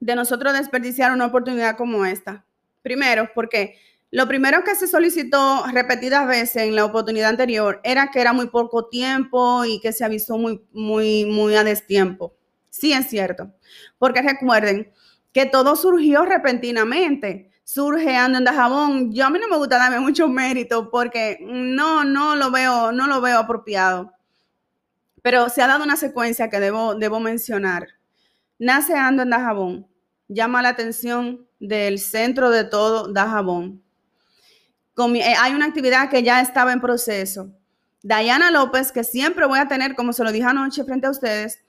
de 0.01 0.17
nosotros 0.17 0.53
desperdiciar 0.53 1.13
una 1.13 1.27
oportunidad 1.27 1.77
como 1.77 2.05
esta. 2.05 2.45
Primero, 2.83 3.31
porque 3.35 3.79
lo 4.15 4.29
primero 4.29 4.63
que 4.63 4.77
se 4.77 4.87
solicitó 4.87 5.65
repetidas 5.73 6.29
veces 6.29 6.63
en 6.63 6.77
la 6.77 6.85
oportunidad 6.85 7.31
anterior 7.31 7.81
era 7.83 8.13
que 8.13 8.21
era 8.21 8.33
muy 8.33 8.47
poco 8.47 8.87
tiempo 8.87 9.65
y 9.65 9.81
que 9.81 9.93
se 9.93 10.05
avisó 10.05 10.39
muy, 10.39 10.65
muy, 10.73 11.25
muy 11.25 11.57
a 11.57 11.65
destiempo. 11.65 12.33
Sí 12.71 12.93
es 12.93 13.09
cierto, 13.09 13.53
porque 13.99 14.23
recuerden 14.23 14.93
que 15.33 15.47
todo 15.47 15.75
surgió 15.75 16.25
repentinamente. 16.25 17.51
Surge 17.65 18.15
Ando 18.15 18.39
en 18.39 18.45
Dajabón. 18.45 19.13
Yo 19.13 19.27
a 19.27 19.31
mí 19.31 19.41
no 19.41 19.49
me 19.49 19.57
gusta 19.57 19.79
darme 19.79 19.99
mucho 19.99 20.29
mérito 20.29 20.93
porque 20.93 21.39
no, 21.41 22.05
no 22.05 22.37
lo 22.37 22.53
veo, 22.53 22.93
no 22.93 23.09
lo 23.09 23.21
veo 23.21 23.41
apropiado. 23.41 24.13
Pero 25.23 25.49
se 25.49 25.61
ha 25.61 25.67
dado 25.67 25.83
una 25.83 25.97
secuencia 25.97 26.49
que 26.49 26.61
debo, 26.61 26.95
debo 26.95 27.19
mencionar. 27.19 27.89
Nace 28.61 28.95
Ando 28.95 29.25
en 29.25 29.31
Dajabón. 29.31 29.89
Llama 30.29 30.63
la 30.63 30.69
atención 30.69 31.49
del 31.59 31.99
centro 31.99 32.51
de 32.51 32.63
todo 32.63 33.13
Dajabón 33.13 33.83
eh, 34.97 35.35
hay 35.39 35.55
una 35.55 35.67
actividad 35.67 36.09
que 36.09 36.23
ya 36.23 36.41
estaba 36.41 36.73
en 36.73 36.81
proceso. 36.81 37.51
Dayana 38.03 38.51
López, 38.51 38.93
que 38.93 39.03
siempre 39.03 39.47
voy 39.47 39.59
a 39.59 39.69
tener, 39.69 39.95
como 39.95 40.13
se 40.13 40.23
lo 40.25 40.31
dije 40.31 40.47
anoche 40.47 40.85
frente 40.85 41.07
a 41.07 41.11
ustedes, 41.11 41.65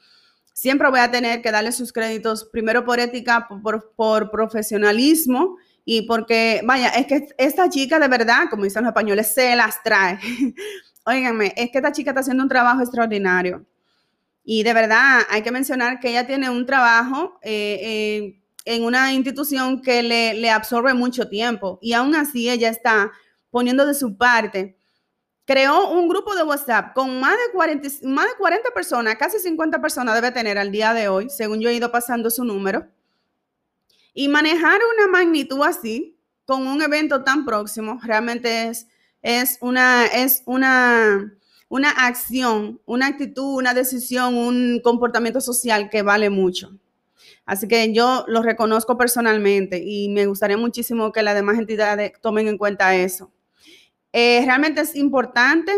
siempre 0.53 0.89
voy 0.89 0.99
a 0.99 1.11
tener 1.11 1.41
que 1.41 1.51
darle 1.51 1.71
sus 1.71 1.93
créditos, 1.93 2.45
primero 2.45 2.85
por 2.85 2.99
ética, 2.99 3.47
por, 3.47 3.93
por 3.95 4.31
profesionalismo 4.31 5.57
y 5.85 6.03
porque, 6.03 6.61
vaya, 6.65 6.89
es 6.89 7.07
que 7.07 7.27
esta 7.37 7.69
chica 7.69 7.99
de 7.99 8.07
verdad, 8.07 8.45
como 8.49 8.63
dicen 8.63 8.83
los 8.83 8.89
españoles, 8.89 9.33
se 9.33 9.55
las 9.55 9.81
trae. 9.83 10.19
Óiganme, 11.05 11.53
es 11.55 11.69
que 11.71 11.77
esta 11.77 11.91
chica 11.91 12.11
está 12.11 12.21
haciendo 12.21 12.43
un 12.43 12.49
trabajo 12.49 12.81
extraordinario. 12.81 13.65
Y 14.43 14.63
de 14.63 14.73
verdad, 14.73 15.21
hay 15.29 15.41
que 15.41 15.51
mencionar 15.51 15.99
que 15.99 16.09
ella 16.09 16.25
tiene 16.25 16.49
un 16.49 16.65
trabajo 16.65 17.39
eh, 17.41 17.79
eh, 17.81 18.41
en 18.65 18.83
una 18.83 19.13
institución 19.13 19.81
que 19.81 20.01
le, 20.01 20.49
absorbe 20.49 20.93
mucho 20.93 21.29
tiempo 21.29 21.77
y 21.81 21.93
aún 21.93 22.15
así 22.15 22.49
ella 22.49 22.69
está 22.69 23.11
poniendo 23.51 23.85
de 23.85 23.93
su 23.93 24.17
parte. 24.17 24.77
Creó 25.45 25.91
un 25.91 26.09
grupo 26.09 26.35
de 26.35 26.43
WhatsApp 26.43 26.95
con 26.95 27.19
más 27.19 27.33
de 27.33 27.53
40, 27.53 27.87
más 28.03 28.25
de 28.25 28.35
40 28.37 28.71
personas, 28.71 29.15
casi 29.15 29.37
50 29.37 29.79
personas 29.79 30.15
debe 30.15 30.31
tener 30.31 30.57
al 30.57 30.71
día 30.71 30.93
de 30.93 31.07
hoy, 31.07 31.29
según 31.29 31.61
yo 31.61 31.69
he 31.69 31.75
ido 31.75 31.91
pasando 31.91 32.31
su 32.31 32.43
número. 32.43 32.87
Y 34.15 34.27
manejar 34.27 34.79
una 34.97 35.07
magnitud 35.07 35.61
así, 35.63 36.17
con 36.45 36.65
un 36.67 36.81
evento 36.81 37.23
tan 37.23 37.45
próximo, 37.45 37.99
realmente 38.03 38.69
es, 38.69 38.87
es, 39.21 39.57
una, 39.61 40.05
es 40.05 40.41
una, 40.45 41.33
una 41.69 41.89
acción, 41.89 42.79
una 42.85 43.07
actitud, 43.07 43.57
una 43.57 43.73
decisión, 43.73 44.35
un 44.35 44.79
comportamiento 44.83 45.41
social 45.41 45.89
que 45.89 46.01
vale 46.01 46.29
mucho. 46.29 46.71
Así 47.45 47.67
que 47.67 47.93
yo 47.93 48.25
lo 48.27 48.41
reconozco 48.41 48.97
personalmente 48.97 49.81
y 49.83 50.09
me 50.09 50.25
gustaría 50.25 50.57
muchísimo 50.57 51.11
que 51.11 51.23
las 51.23 51.35
demás 51.35 51.57
entidades 51.57 52.13
tomen 52.21 52.47
en 52.47 52.57
cuenta 52.57 52.95
eso. 52.95 53.31
Eh, 54.11 54.41
realmente 54.45 54.81
es 54.81 54.95
importante, 54.95 55.73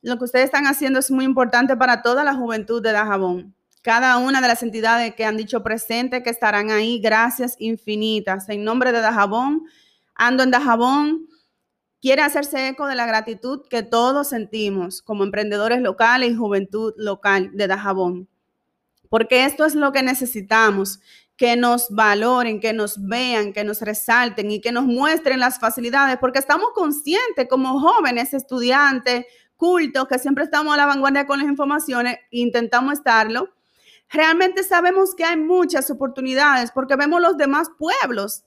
lo 0.00 0.18
que 0.18 0.24
ustedes 0.24 0.46
están 0.46 0.66
haciendo 0.66 0.98
es 0.98 1.10
muy 1.10 1.24
importante 1.24 1.76
para 1.76 2.02
toda 2.02 2.24
la 2.24 2.34
juventud 2.34 2.82
de 2.82 2.92
Dajabón. 2.92 3.54
Cada 3.82 4.18
una 4.18 4.40
de 4.40 4.48
las 4.48 4.62
entidades 4.62 5.14
que 5.14 5.24
han 5.24 5.36
dicho 5.36 5.62
presente 5.62 6.22
que 6.22 6.30
estarán 6.30 6.70
ahí, 6.70 7.00
gracias 7.00 7.56
infinitas. 7.58 8.48
En 8.48 8.64
nombre 8.64 8.92
de 8.92 9.00
Dajabón, 9.00 9.64
ando 10.14 10.42
en 10.42 10.50
Dajabón, 10.50 11.28
quiere 12.00 12.22
hacerse 12.22 12.68
eco 12.68 12.86
de 12.86 12.96
la 12.96 13.06
gratitud 13.06 13.62
que 13.68 13.82
todos 13.82 14.28
sentimos 14.28 15.02
como 15.02 15.24
emprendedores 15.24 15.80
locales 15.80 16.32
y 16.32 16.36
juventud 16.36 16.94
local 16.96 17.50
de 17.54 17.68
Dajabón 17.68 18.28
porque 19.12 19.44
esto 19.44 19.66
es 19.66 19.74
lo 19.74 19.92
que 19.92 20.02
necesitamos, 20.02 20.98
que 21.36 21.54
nos 21.54 21.90
valoren, 21.90 22.60
que 22.60 22.72
nos 22.72 22.96
vean, 23.06 23.52
que 23.52 23.62
nos 23.62 23.82
resalten 23.82 24.50
y 24.50 24.62
que 24.62 24.72
nos 24.72 24.84
muestren 24.84 25.38
las 25.38 25.58
facilidades, 25.58 26.16
porque 26.16 26.38
estamos 26.38 26.70
conscientes 26.74 27.46
como 27.46 27.78
jóvenes, 27.78 28.32
estudiantes, 28.32 29.26
cultos, 29.54 30.08
que 30.08 30.18
siempre 30.18 30.44
estamos 30.44 30.72
a 30.72 30.78
la 30.78 30.86
vanguardia 30.86 31.26
con 31.26 31.40
las 31.40 31.46
informaciones, 31.46 32.16
intentamos 32.30 32.94
estarlo. 32.94 33.50
Realmente 34.08 34.62
sabemos 34.64 35.14
que 35.14 35.24
hay 35.24 35.36
muchas 35.36 35.90
oportunidades 35.90 36.70
porque 36.72 36.96
vemos 36.96 37.20
los 37.20 37.36
demás 37.36 37.68
pueblos 37.78 38.44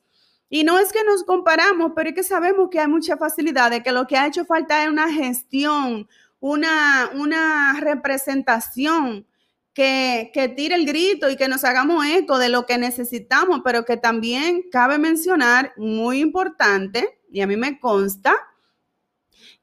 Y 0.49 0.63
no 0.63 0.79
es 0.79 0.91
que 0.91 1.03
nos 1.03 1.23
comparamos, 1.23 1.91
pero 1.95 2.09
es 2.09 2.15
que 2.15 2.23
sabemos 2.23 2.69
que 2.71 2.79
hay 2.79 2.87
mucha 2.87 3.17
facilidad 3.17 3.69
de 3.69 3.83
que 3.83 3.91
lo 3.91 4.07
que 4.07 4.17
ha 4.17 4.25
hecho 4.25 4.45
falta 4.45 4.81
es 4.81 4.89
una 4.89 5.13
gestión, 5.13 6.07
una, 6.39 7.11
una 7.13 7.79
representación 7.79 9.27
que, 9.75 10.53
tire 10.55 10.73
el 10.73 10.85
grito 10.85 11.29
y 11.29 11.35
que 11.35 11.49
nos 11.49 11.65
hagamos 11.65 12.05
eco 12.05 12.39
de 12.39 12.47
lo 12.47 12.65
que 12.65 12.77
necesitamos, 12.77 13.59
pero 13.63 13.83
que 13.83 13.97
también 13.97 14.63
cabe 14.71 14.97
mencionar, 14.97 15.73
muy 15.75 16.21
importante, 16.21 17.19
y 17.29 17.41
a 17.41 17.47
mí 17.47 17.57
me 17.57 17.77
consta, 17.77 18.33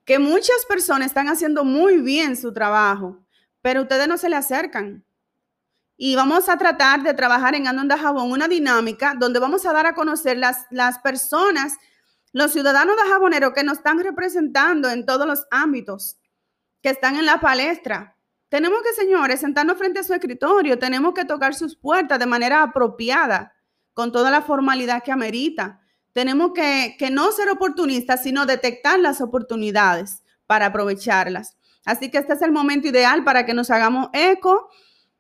que 0.04 0.18
muchas 0.18 0.66
personas 0.68 1.06
están 1.06 1.28
haciendo 1.28 1.64
muy 1.64 1.96
bien 2.02 2.36
su 2.36 2.52
trabajo, 2.52 3.24
pero 3.62 3.82
ustedes 3.82 4.06
no 4.06 4.18
se 4.18 4.28
le 4.28 4.36
acercan. 4.36 5.02
Y 5.96 6.14
vamos 6.14 6.48
a 6.48 6.58
tratar 6.58 7.02
de 7.02 7.14
trabajar 7.14 7.54
en 7.54 7.66
Ando 7.66 7.96
Jabón 7.96 8.32
una 8.32 8.48
dinámica 8.48 9.14
donde 9.18 9.38
vamos 9.38 9.64
a 9.64 9.72
dar 9.72 9.86
a 9.86 9.94
conocer 9.94 10.36
las, 10.36 10.66
las 10.70 10.98
personas, 10.98 11.78
los 12.32 12.52
ciudadanos 12.52 12.96
de 12.96 13.10
Jabonero 13.10 13.54
que 13.54 13.64
nos 13.64 13.78
están 13.78 13.98
representando 14.00 14.90
en 14.90 15.06
todos 15.06 15.26
los 15.26 15.46
ámbitos, 15.50 16.18
que 16.82 16.90
están 16.90 17.16
en 17.16 17.24
la 17.24 17.40
palestra. 17.40 18.11
Tenemos 18.52 18.82
que, 18.82 18.92
señores, 18.92 19.40
sentarnos 19.40 19.78
frente 19.78 20.00
a 20.00 20.04
su 20.04 20.12
escritorio, 20.12 20.78
tenemos 20.78 21.14
que 21.14 21.24
tocar 21.24 21.54
sus 21.54 21.74
puertas 21.74 22.18
de 22.18 22.26
manera 22.26 22.62
apropiada, 22.62 23.54
con 23.94 24.12
toda 24.12 24.30
la 24.30 24.42
formalidad 24.42 25.02
que 25.02 25.10
amerita. 25.10 25.80
Tenemos 26.12 26.52
que, 26.52 26.96
que 26.98 27.08
no 27.08 27.32
ser 27.32 27.48
oportunistas, 27.48 28.22
sino 28.22 28.44
detectar 28.44 28.98
las 29.00 29.22
oportunidades 29.22 30.22
para 30.46 30.66
aprovecharlas. 30.66 31.56
Así 31.86 32.10
que 32.10 32.18
este 32.18 32.34
es 32.34 32.42
el 32.42 32.52
momento 32.52 32.88
ideal 32.88 33.24
para 33.24 33.46
que 33.46 33.54
nos 33.54 33.70
hagamos 33.70 34.10
eco 34.12 34.68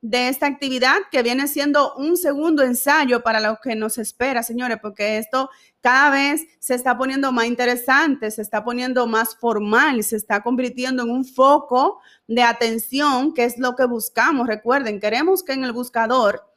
de 0.02 0.28
esta 0.28 0.46
actividad 0.46 0.96
que 1.12 1.22
viene 1.22 1.46
siendo 1.46 1.94
un 1.94 2.16
segundo 2.16 2.64
ensayo 2.64 3.22
para 3.22 3.38
lo 3.38 3.58
que 3.62 3.76
nos 3.76 3.98
espera, 3.98 4.42
señores, 4.42 4.78
porque 4.82 5.16
esto 5.16 5.48
cada 5.80 6.10
vez 6.10 6.44
se 6.58 6.74
está 6.74 6.98
poniendo 6.98 7.30
más 7.30 7.46
interesante, 7.46 8.32
se 8.32 8.42
está 8.42 8.64
poniendo 8.64 9.06
más 9.06 9.36
formal, 9.36 10.02
se 10.02 10.16
está 10.16 10.42
convirtiendo 10.42 11.04
en 11.04 11.10
un 11.10 11.24
foco 11.24 12.00
de 12.26 12.42
atención, 12.42 13.32
que 13.32 13.44
es 13.44 13.58
lo 13.58 13.76
que 13.76 13.84
buscamos. 13.84 14.48
Recuerden, 14.48 14.98
queremos 14.98 15.44
que 15.44 15.52
en 15.52 15.62
el 15.62 15.72
buscador, 15.72 16.52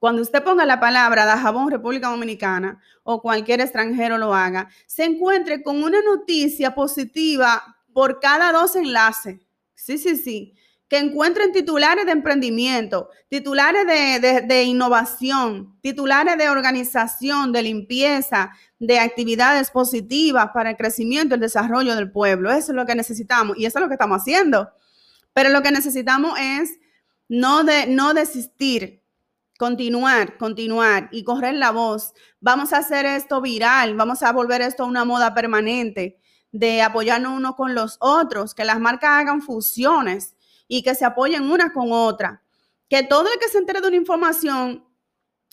cuando 0.00 0.20
usted 0.20 0.42
ponga 0.42 0.66
la 0.66 0.80
palabra 0.80 1.24
Dajabón 1.24 1.70
República 1.70 2.08
Dominicana 2.08 2.80
o 3.04 3.22
cualquier 3.22 3.60
extranjero 3.60 4.18
lo 4.18 4.34
haga, 4.34 4.68
se 4.86 5.04
encuentre 5.04 5.62
con 5.62 5.84
una 5.84 6.02
noticia 6.02 6.74
positiva 6.74 7.76
por 7.92 8.18
cada 8.18 8.50
dos 8.50 8.74
enlaces. 8.74 9.40
Sí, 9.76 9.98
sí, 9.98 10.16
sí 10.16 10.56
que 10.88 10.98
encuentren 10.98 11.52
titulares 11.52 12.06
de 12.06 12.12
emprendimiento, 12.12 13.10
titulares 13.28 13.86
de, 13.86 14.62
innovación, 14.62 15.76
titulares 15.80 16.38
de 16.38 16.48
organización, 16.48 17.52
de 17.52 17.62
limpieza, 17.62 18.52
de 18.78 19.00
actividades 19.00 19.70
positivas 19.70 20.50
para 20.54 20.70
el 20.70 20.76
crecimiento 20.76 21.34
y 21.34 21.36
el 21.36 21.40
desarrollo 21.40 21.96
del 21.96 22.12
pueblo. 22.12 22.52
Eso 22.52 22.70
es 22.70 22.76
lo 22.76 22.86
que 22.86 22.94
necesitamos 22.94 23.58
y 23.58 23.66
eso 23.66 23.78
es 23.78 23.82
lo 23.82 23.88
que 23.88 23.94
estamos 23.94 24.22
haciendo. 24.22 24.70
Pero 25.32 25.48
lo 25.48 25.62
que 25.62 25.72
necesitamos 25.72 26.38
es 26.38 26.78
no, 27.28 27.64
de, 27.64 27.88
no 27.88 28.14
desistir, 28.14 29.02
continuar, 29.58 30.38
continuar 30.38 31.08
y 31.10 31.24
correr 31.24 31.54
la 31.54 31.72
voz. 31.72 32.12
Vamos 32.40 32.72
a 32.72 32.78
hacer 32.78 33.06
esto 33.06 33.40
viral, 33.40 33.96
vamos 33.96 34.22
a 34.22 34.30
volver 34.30 34.62
esto 34.62 34.84
a 34.84 34.86
una 34.86 35.04
moda 35.04 35.34
permanente 35.34 36.20
de 36.52 36.80
apoyarnos 36.80 37.36
unos 37.36 37.56
con 37.56 37.74
los 37.74 37.96
otros, 38.00 38.54
que 38.54 38.64
las 38.64 38.78
marcas 38.78 39.10
hagan 39.10 39.42
fusiones 39.42 40.35
y 40.68 40.82
que 40.82 40.94
se 40.94 41.04
apoyen 41.04 41.50
una 41.50 41.72
con 41.72 41.92
otra. 41.92 42.42
Que 42.88 43.02
todo 43.02 43.28
el 43.32 43.38
que 43.38 43.48
se 43.48 43.58
entere 43.58 43.80
de 43.80 43.88
una 43.88 43.96
información 43.96 44.86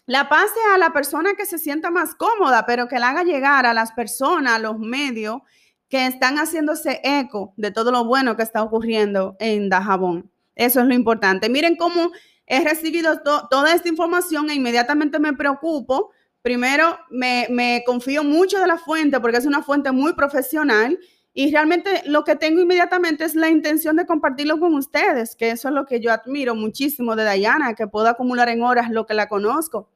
la 0.06 0.28
pase 0.28 0.60
a 0.74 0.78
la 0.78 0.92
persona 0.92 1.34
que 1.36 1.46
se 1.46 1.58
sienta 1.58 1.90
más 1.90 2.14
cómoda, 2.16 2.66
pero 2.66 2.88
que 2.88 3.00
la 3.00 3.10
haga 3.10 3.24
llegar 3.24 3.66
a 3.66 3.74
las 3.74 3.94
personas, 3.94 4.54
a 4.54 4.60
los 4.60 4.78
medios 4.78 5.42
que 5.88 6.08
están 6.08 6.38
haciéndose 6.38 7.00
eco 7.04 7.54
de 7.56 7.72
todo 7.72 7.92
lo 7.92 8.04
bueno 8.04 8.36
que 8.36 8.44
está 8.44 8.64
ocurriendo 8.64 9.38
en 9.40 9.70
Dajabón. 9.70 10.30
Eso 10.56 10.82
es 10.82 10.88
lo 10.88 10.94
importante. 10.94 11.50
Miren 11.50 11.78
cómo 11.78 12.12
he 12.46 12.64
recibido 12.64 13.22
toda 13.22 13.74
esta 13.74 13.88
información 13.88 14.50
e 14.50 14.56
inmediatamente 14.56 15.20
me 15.20 15.34
preocupo. 15.34 16.12
Primero, 16.42 17.00
me, 17.10 17.48
me 17.50 17.84
confío 17.86 18.24
mucho 18.24 18.60
de 18.60 18.68
la 18.68 18.78
fuente 18.78 19.20
porque 19.22 19.38
es 19.38 19.46
una 19.46 19.64
fuente 19.64 19.92
muy 19.92 20.14
profesional 20.14 21.00
y 21.34 21.52
realmente 21.52 22.04
lo 22.06 22.24
que 22.24 22.36
tengo 22.36 22.62
inmediatamente 22.62 23.26
es 23.26 23.34
la 23.34 23.50
intención 23.50 23.96
de 23.96 24.06
compartirlo 24.06 24.60
con 24.60 24.76
ustedes, 24.76 25.36
que 25.36 25.50
eso 25.50 25.68
es 25.68 25.74
lo 25.74 25.86
que 25.86 26.00
yo 26.00 26.12
admiro 26.12 26.54
muchísimo 26.54 27.16
de 27.16 27.24
Dayana, 27.24 27.74
que 27.74 27.88
puedo 27.88 28.08
acumular 28.08 28.50
en 28.50 28.62
horas 28.62 28.92
lo 28.92 29.08
que 29.08 29.16
la 29.16 29.28
conozco. 29.28 29.90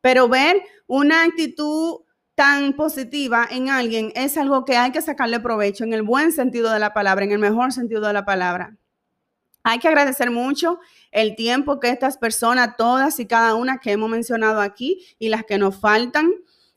Pero 0.00 0.28
ver 0.28 0.62
una 0.86 1.24
actitud 1.24 2.02
tan 2.36 2.74
positiva 2.74 3.48
en 3.50 3.68
alguien 3.68 4.12
es 4.14 4.38
algo 4.38 4.64
que 4.64 4.76
hay 4.76 4.92
que 4.92 5.02
sacarle 5.02 5.40
provecho 5.40 5.82
en 5.82 5.92
el 5.92 6.02
buen 6.02 6.30
sentido 6.30 6.72
de 6.72 6.78
la 6.78 6.94
palabra, 6.94 7.24
en 7.24 7.32
el 7.32 7.40
mejor 7.40 7.72
sentido 7.72 8.06
de 8.06 8.12
la 8.12 8.24
palabra. 8.24 8.76
Hay 9.64 9.80
que 9.80 9.88
agradecer 9.88 10.30
mucho 10.30 10.78
el 11.10 11.34
tiempo 11.34 11.80
que 11.80 11.90
estas 11.90 12.16
personas, 12.16 12.76
todas 12.76 13.18
y 13.18 13.26
cada 13.26 13.56
una 13.56 13.78
que 13.78 13.90
hemos 13.90 14.08
mencionado 14.08 14.60
aquí 14.60 15.04
y 15.18 15.28
las 15.28 15.44
que 15.44 15.58
nos 15.58 15.76
faltan, 15.80 16.30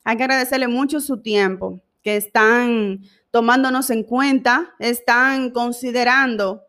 hay 0.03 0.17
que 0.17 0.23
agradecerle 0.23 0.67
mucho 0.67 0.99
su 0.99 1.21
tiempo, 1.21 1.79
que 2.01 2.17
están 2.17 3.01
tomándonos 3.32 3.89
en 3.89 4.04
cuenta, 4.04 4.76
están 4.80 5.52
considerando, 5.52 6.63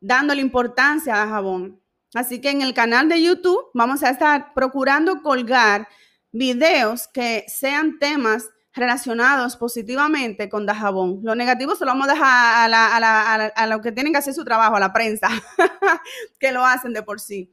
dándole 0.00 0.40
importancia 0.40 1.22
a 1.22 1.28
jabón. 1.28 1.80
Así 2.14 2.40
que 2.40 2.50
en 2.50 2.62
el 2.62 2.74
canal 2.74 3.08
de 3.08 3.22
YouTube 3.22 3.70
vamos 3.74 4.02
a 4.04 4.10
estar 4.10 4.54
procurando 4.54 5.22
colgar 5.22 5.88
videos 6.30 7.08
que 7.08 7.44
sean 7.48 7.98
temas 7.98 8.48
relacionados 8.72 9.56
positivamente 9.56 10.48
con 10.48 10.66
Dajabón. 10.66 11.20
Lo 11.22 11.34
negativo 11.34 11.76
se 11.76 11.84
lo 11.84 11.92
vamos 11.92 12.08
a 12.08 12.12
dejar 12.12 12.74
a, 12.74 13.52
a, 13.54 13.66
lo 13.66 13.80
que 13.80 13.92
tienen 13.92 14.12
que 14.12 14.18
hacer 14.18 14.34
su 14.34 14.44
trabajo, 14.44 14.76
a 14.76 14.80
la 14.80 14.92
prensa, 14.92 15.28
que 16.40 16.52
lo 16.52 16.64
hacen 16.64 16.92
de 16.92 17.02
por 17.02 17.20
sí. 17.20 17.52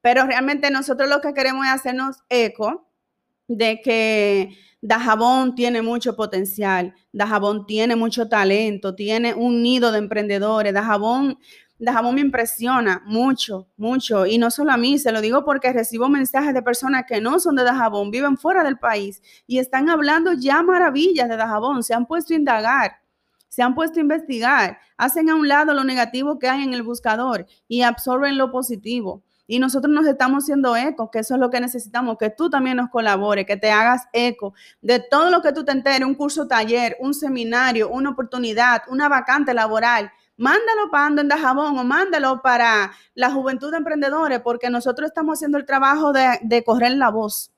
Pero 0.00 0.26
realmente 0.26 0.70
nosotros 0.70 1.08
lo 1.08 1.20
que 1.20 1.34
queremos 1.34 1.66
es 1.66 1.72
hacernos 1.72 2.18
eco 2.28 2.89
de 3.50 3.80
que 3.82 4.56
Dajabón 4.80 5.56
tiene 5.56 5.82
mucho 5.82 6.14
potencial, 6.14 6.94
Dajabón 7.12 7.66
tiene 7.66 7.96
mucho 7.96 8.28
talento, 8.28 8.94
tiene 8.94 9.34
un 9.34 9.60
nido 9.60 9.90
de 9.90 9.98
emprendedores, 9.98 10.72
Dajabón, 10.72 11.36
Dajabón 11.80 12.14
me 12.14 12.20
impresiona 12.20 13.02
mucho, 13.06 13.66
mucho, 13.76 14.24
y 14.24 14.38
no 14.38 14.52
solo 14.52 14.70
a 14.70 14.76
mí, 14.76 14.98
se 14.98 15.10
lo 15.10 15.20
digo 15.20 15.44
porque 15.44 15.72
recibo 15.72 16.08
mensajes 16.08 16.54
de 16.54 16.62
personas 16.62 17.04
que 17.08 17.20
no 17.20 17.40
son 17.40 17.56
de 17.56 17.64
Dajabón, 17.64 18.12
viven 18.12 18.38
fuera 18.38 18.62
del 18.62 18.78
país 18.78 19.20
y 19.48 19.58
están 19.58 19.90
hablando 19.90 20.32
ya 20.32 20.62
maravillas 20.62 21.28
de 21.28 21.36
Dajabón, 21.36 21.82
se 21.82 21.92
han 21.92 22.06
puesto 22.06 22.34
a 22.34 22.36
indagar, 22.36 22.92
se 23.48 23.62
han 23.62 23.74
puesto 23.74 23.98
a 23.98 24.02
investigar, 24.02 24.78
hacen 24.96 25.28
a 25.28 25.34
un 25.34 25.48
lado 25.48 25.74
lo 25.74 25.82
negativo 25.82 26.38
que 26.38 26.48
hay 26.48 26.62
en 26.62 26.72
el 26.72 26.84
buscador 26.84 27.46
y 27.66 27.82
absorben 27.82 28.38
lo 28.38 28.52
positivo. 28.52 29.24
Y 29.50 29.58
nosotros 29.58 29.92
nos 29.92 30.06
estamos 30.06 30.44
haciendo 30.44 30.76
eco, 30.76 31.10
que 31.10 31.18
eso 31.18 31.34
es 31.34 31.40
lo 31.40 31.50
que 31.50 31.58
necesitamos, 31.58 32.18
que 32.18 32.30
tú 32.30 32.48
también 32.48 32.76
nos 32.76 32.88
colabores, 32.88 33.46
que 33.46 33.56
te 33.56 33.72
hagas 33.72 34.06
eco 34.12 34.54
de 34.80 35.00
todo 35.00 35.28
lo 35.28 35.42
que 35.42 35.52
tú 35.52 35.64
te 35.64 35.72
enteres, 35.72 36.06
un 36.06 36.14
curso 36.14 36.46
taller, 36.46 36.96
un 37.00 37.14
seminario, 37.14 37.88
una 37.88 38.10
oportunidad, 38.10 38.82
una 38.86 39.08
vacante 39.08 39.52
laboral. 39.52 40.12
Mándalo 40.36 40.88
para 40.92 41.06
Ando 41.06 41.22
en 41.22 41.26
Dajabón 41.26 41.76
o 41.76 41.82
mándalo 41.82 42.42
para 42.42 42.92
la 43.14 43.32
juventud 43.32 43.72
de 43.72 43.78
emprendedores, 43.78 44.38
porque 44.38 44.70
nosotros 44.70 45.08
estamos 45.08 45.38
haciendo 45.38 45.58
el 45.58 45.66
trabajo 45.66 46.12
de, 46.12 46.38
de 46.42 46.62
correr 46.62 46.92
la 46.92 47.10
voz 47.10 47.50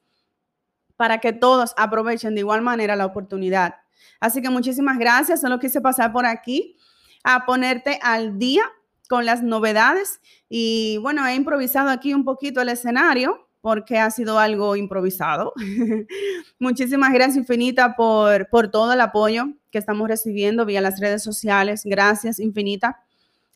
para 0.97 1.19
que 1.19 1.35
todos 1.35 1.75
aprovechen 1.77 2.35
de 2.35 2.41
igual 2.41 2.63
manera 2.63 2.97
la 2.97 3.05
oportunidad. 3.05 3.75
Así 4.19 4.41
que 4.41 4.49
muchísimas 4.49 4.97
gracias. 4.97 5.43
Solo 5.43 5.59
quise 5.59 5.83
pasar 5.83 6.11
por 6.11 6.25
aquí 6.25 6.75
a 7.23 7.45
ponerte 7.45 7.99
al 8.03 8.39
día 8.39 8.63
con 9.13 9.27
las 9.27 9.43
novedades. 9.43 10.23
Y 10.49 10.97
bueno, 11.03 11.27
he 11.27 11.35
improvisado 11.35 11.91
aquí 11.91 12.15
un 12.15 12.25
poquito 12.25 12.63
el 12.63 12.71
escenario 12.71 13.47
porque 13.61 13.99
ha 13.99 14.11
sido 14.11 14.39
algo 14.39 14.75
improvisado. 14.75 15.53
Muchísimas 16.59 17.13
gracias 17.13 17.37
infinita 17.37 17.95
por, 17.95 18.49
por 18.49 18.71
todo 18.71 18.95
el 18.95 19.03
apoyo 19.03 19.49
que 19.71 19.77
estamos 19.77 20.09
recibiendo 20.09 20.65
vía 20.65 20.81
las 20.81 20.99
redes 20.99 21.23
sociales. 21.23 21.83
Gracias 21.85 22.41
infinita. 22.41 23.03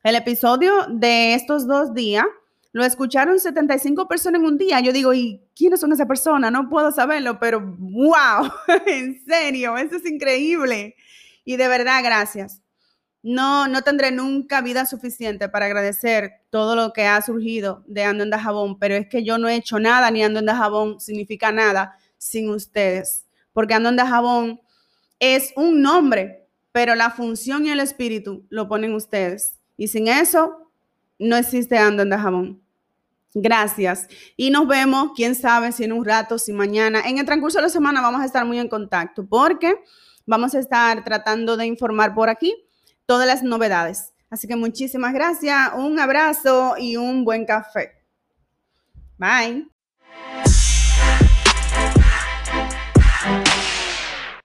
El 0.02 0.16
episodio 0.16 0.72
de 0.90 1.32
estos 1.32 1.66
dos 1.66 1.94
días 1.94 2.26
lo 2.72 2.84
escucharon 2.84 3.40
75 3.40 4.06
personas 4.08 4.42
en 4.42 4.46
un 4.46 4.58
día. 4.58 4.80
Yo 4.80 4.92
digo, 4.92 5.14
¿y 5.14 5.40
quiénes 5.56 5.80
son 5.80 5.90
esas 5.90 6.06
personas? 6.06 6.52
No 6.52 6.68
puedo 6.68 6.92
saberlo, 6.92 7.38
pero 7.38 7.62
wow, 7.62 8.46
en 8.86 9.24
serio, 9.24 9.78
eso 9.78 9.96
es 9.96 10.04
increíble. 10.04 10.96
Y 11.46 11.56
de 11.56 11.66
verdad, 11.66 12.02
gracias. 12.04 12.60
No, 13.28 13.66
no 13.66 13.82
tendré 13.82 14.12
nunca 14.12 14.60
vida 14.60 14.86
suficiente 14.86 15.48
para 15.48 15.66
agradecer 15.66 16.34
todo 16.48 16.76
lo 16.76 16.92
que 16.92 17.06
ha 17.06 17.20
surgido 17.20 17.82
de 17.88 18.04
Ando 18.04 18.22
en 18.22 18.30
Dajabón, 18.30 18.78
pero 18.78 18.94
es 18.94 19.08
que 19.08 19.24
yo 19.24 19.36
no 19.36 19.48
he 19.48 19.56
hecho 19.56 19.80
nada 19.80 20.08
ni 20.12 20.22
Ando 20.22 20.38
en 20.38 20.46
Dajabón 20.46 21.00
significa 21.00 21.50
nada 21.50 21.98
sin 22.18 22.48
ustedes, 22.50 23.26
porque 23.52 23.74
Ando 23.74 23.88
en 23.88 23.96
Dajabón 23.96 24.60
es 25.18 25.52
un 25.56 25.82
nombre, 25.82 26.46
pero 26.70 26.94
la 26.94 27.10
función 27.10 27.66
y 27.66 27.70
el 27.70 27.80
espíritu 27.80 28.46
lo 28.48 28.68
ponen 28.68 28.94
ustedes. 28.94 29.58
Y 29.76 29.88
sin 29.88 30.06
eso, 30.06 30.70
no 31.18 31.36
existe 31.36 31.76
Ando 31.78 32.04
en 32.04 32.10
Dajabón. 32.10 32.62
Gracias. 33.34 34.06
Y 34.36 34.50
nos 34.50 34.68
vemos, 34.68 35.10
quién 35.16 35.34
sabe, 35.34 35.72
si 35.72 35.82
en 35.82 35.92
un 35.92 36.04
rato, 36.04 36.38
si 36.38 36.52
mañana. 36.52 37.00
En 37.04 37.18
el 37.18 37.26
transcurso 37.26 37.58
de 37.58 37.62
la 37.62 37.70
semana 37.70 38.00
vamos 38.00 38.20
a 38.20 38.24
estar 38.24 38.44
muy 38.44 38.60
en 38.60 38.68
contacto 38.68 39.26
porque 39.26 39.74
vamos 40.26 40.54
a 40.54 40.60
estar 40.60 41.02
tratando 41.02 41.56
de 41.56 41.66
informar 41.66 42.14
por 42.14 42.28
aquí 42.28 42.65
todas 43.06 43.26
las 43.26 43.42
novedades. 43.42 44.12
Así 44.28 44.48
que 44.48 44.56
muchísimas 44.56 45.14
gracias, 45.14 45.72
un 45.76 45.98
abrazo 45.98 46.74
y 46.78 46.96
un 46.96 47.24
buen 47.24 47.46
café. 47.46 47.92
Bye. 49.18 49.75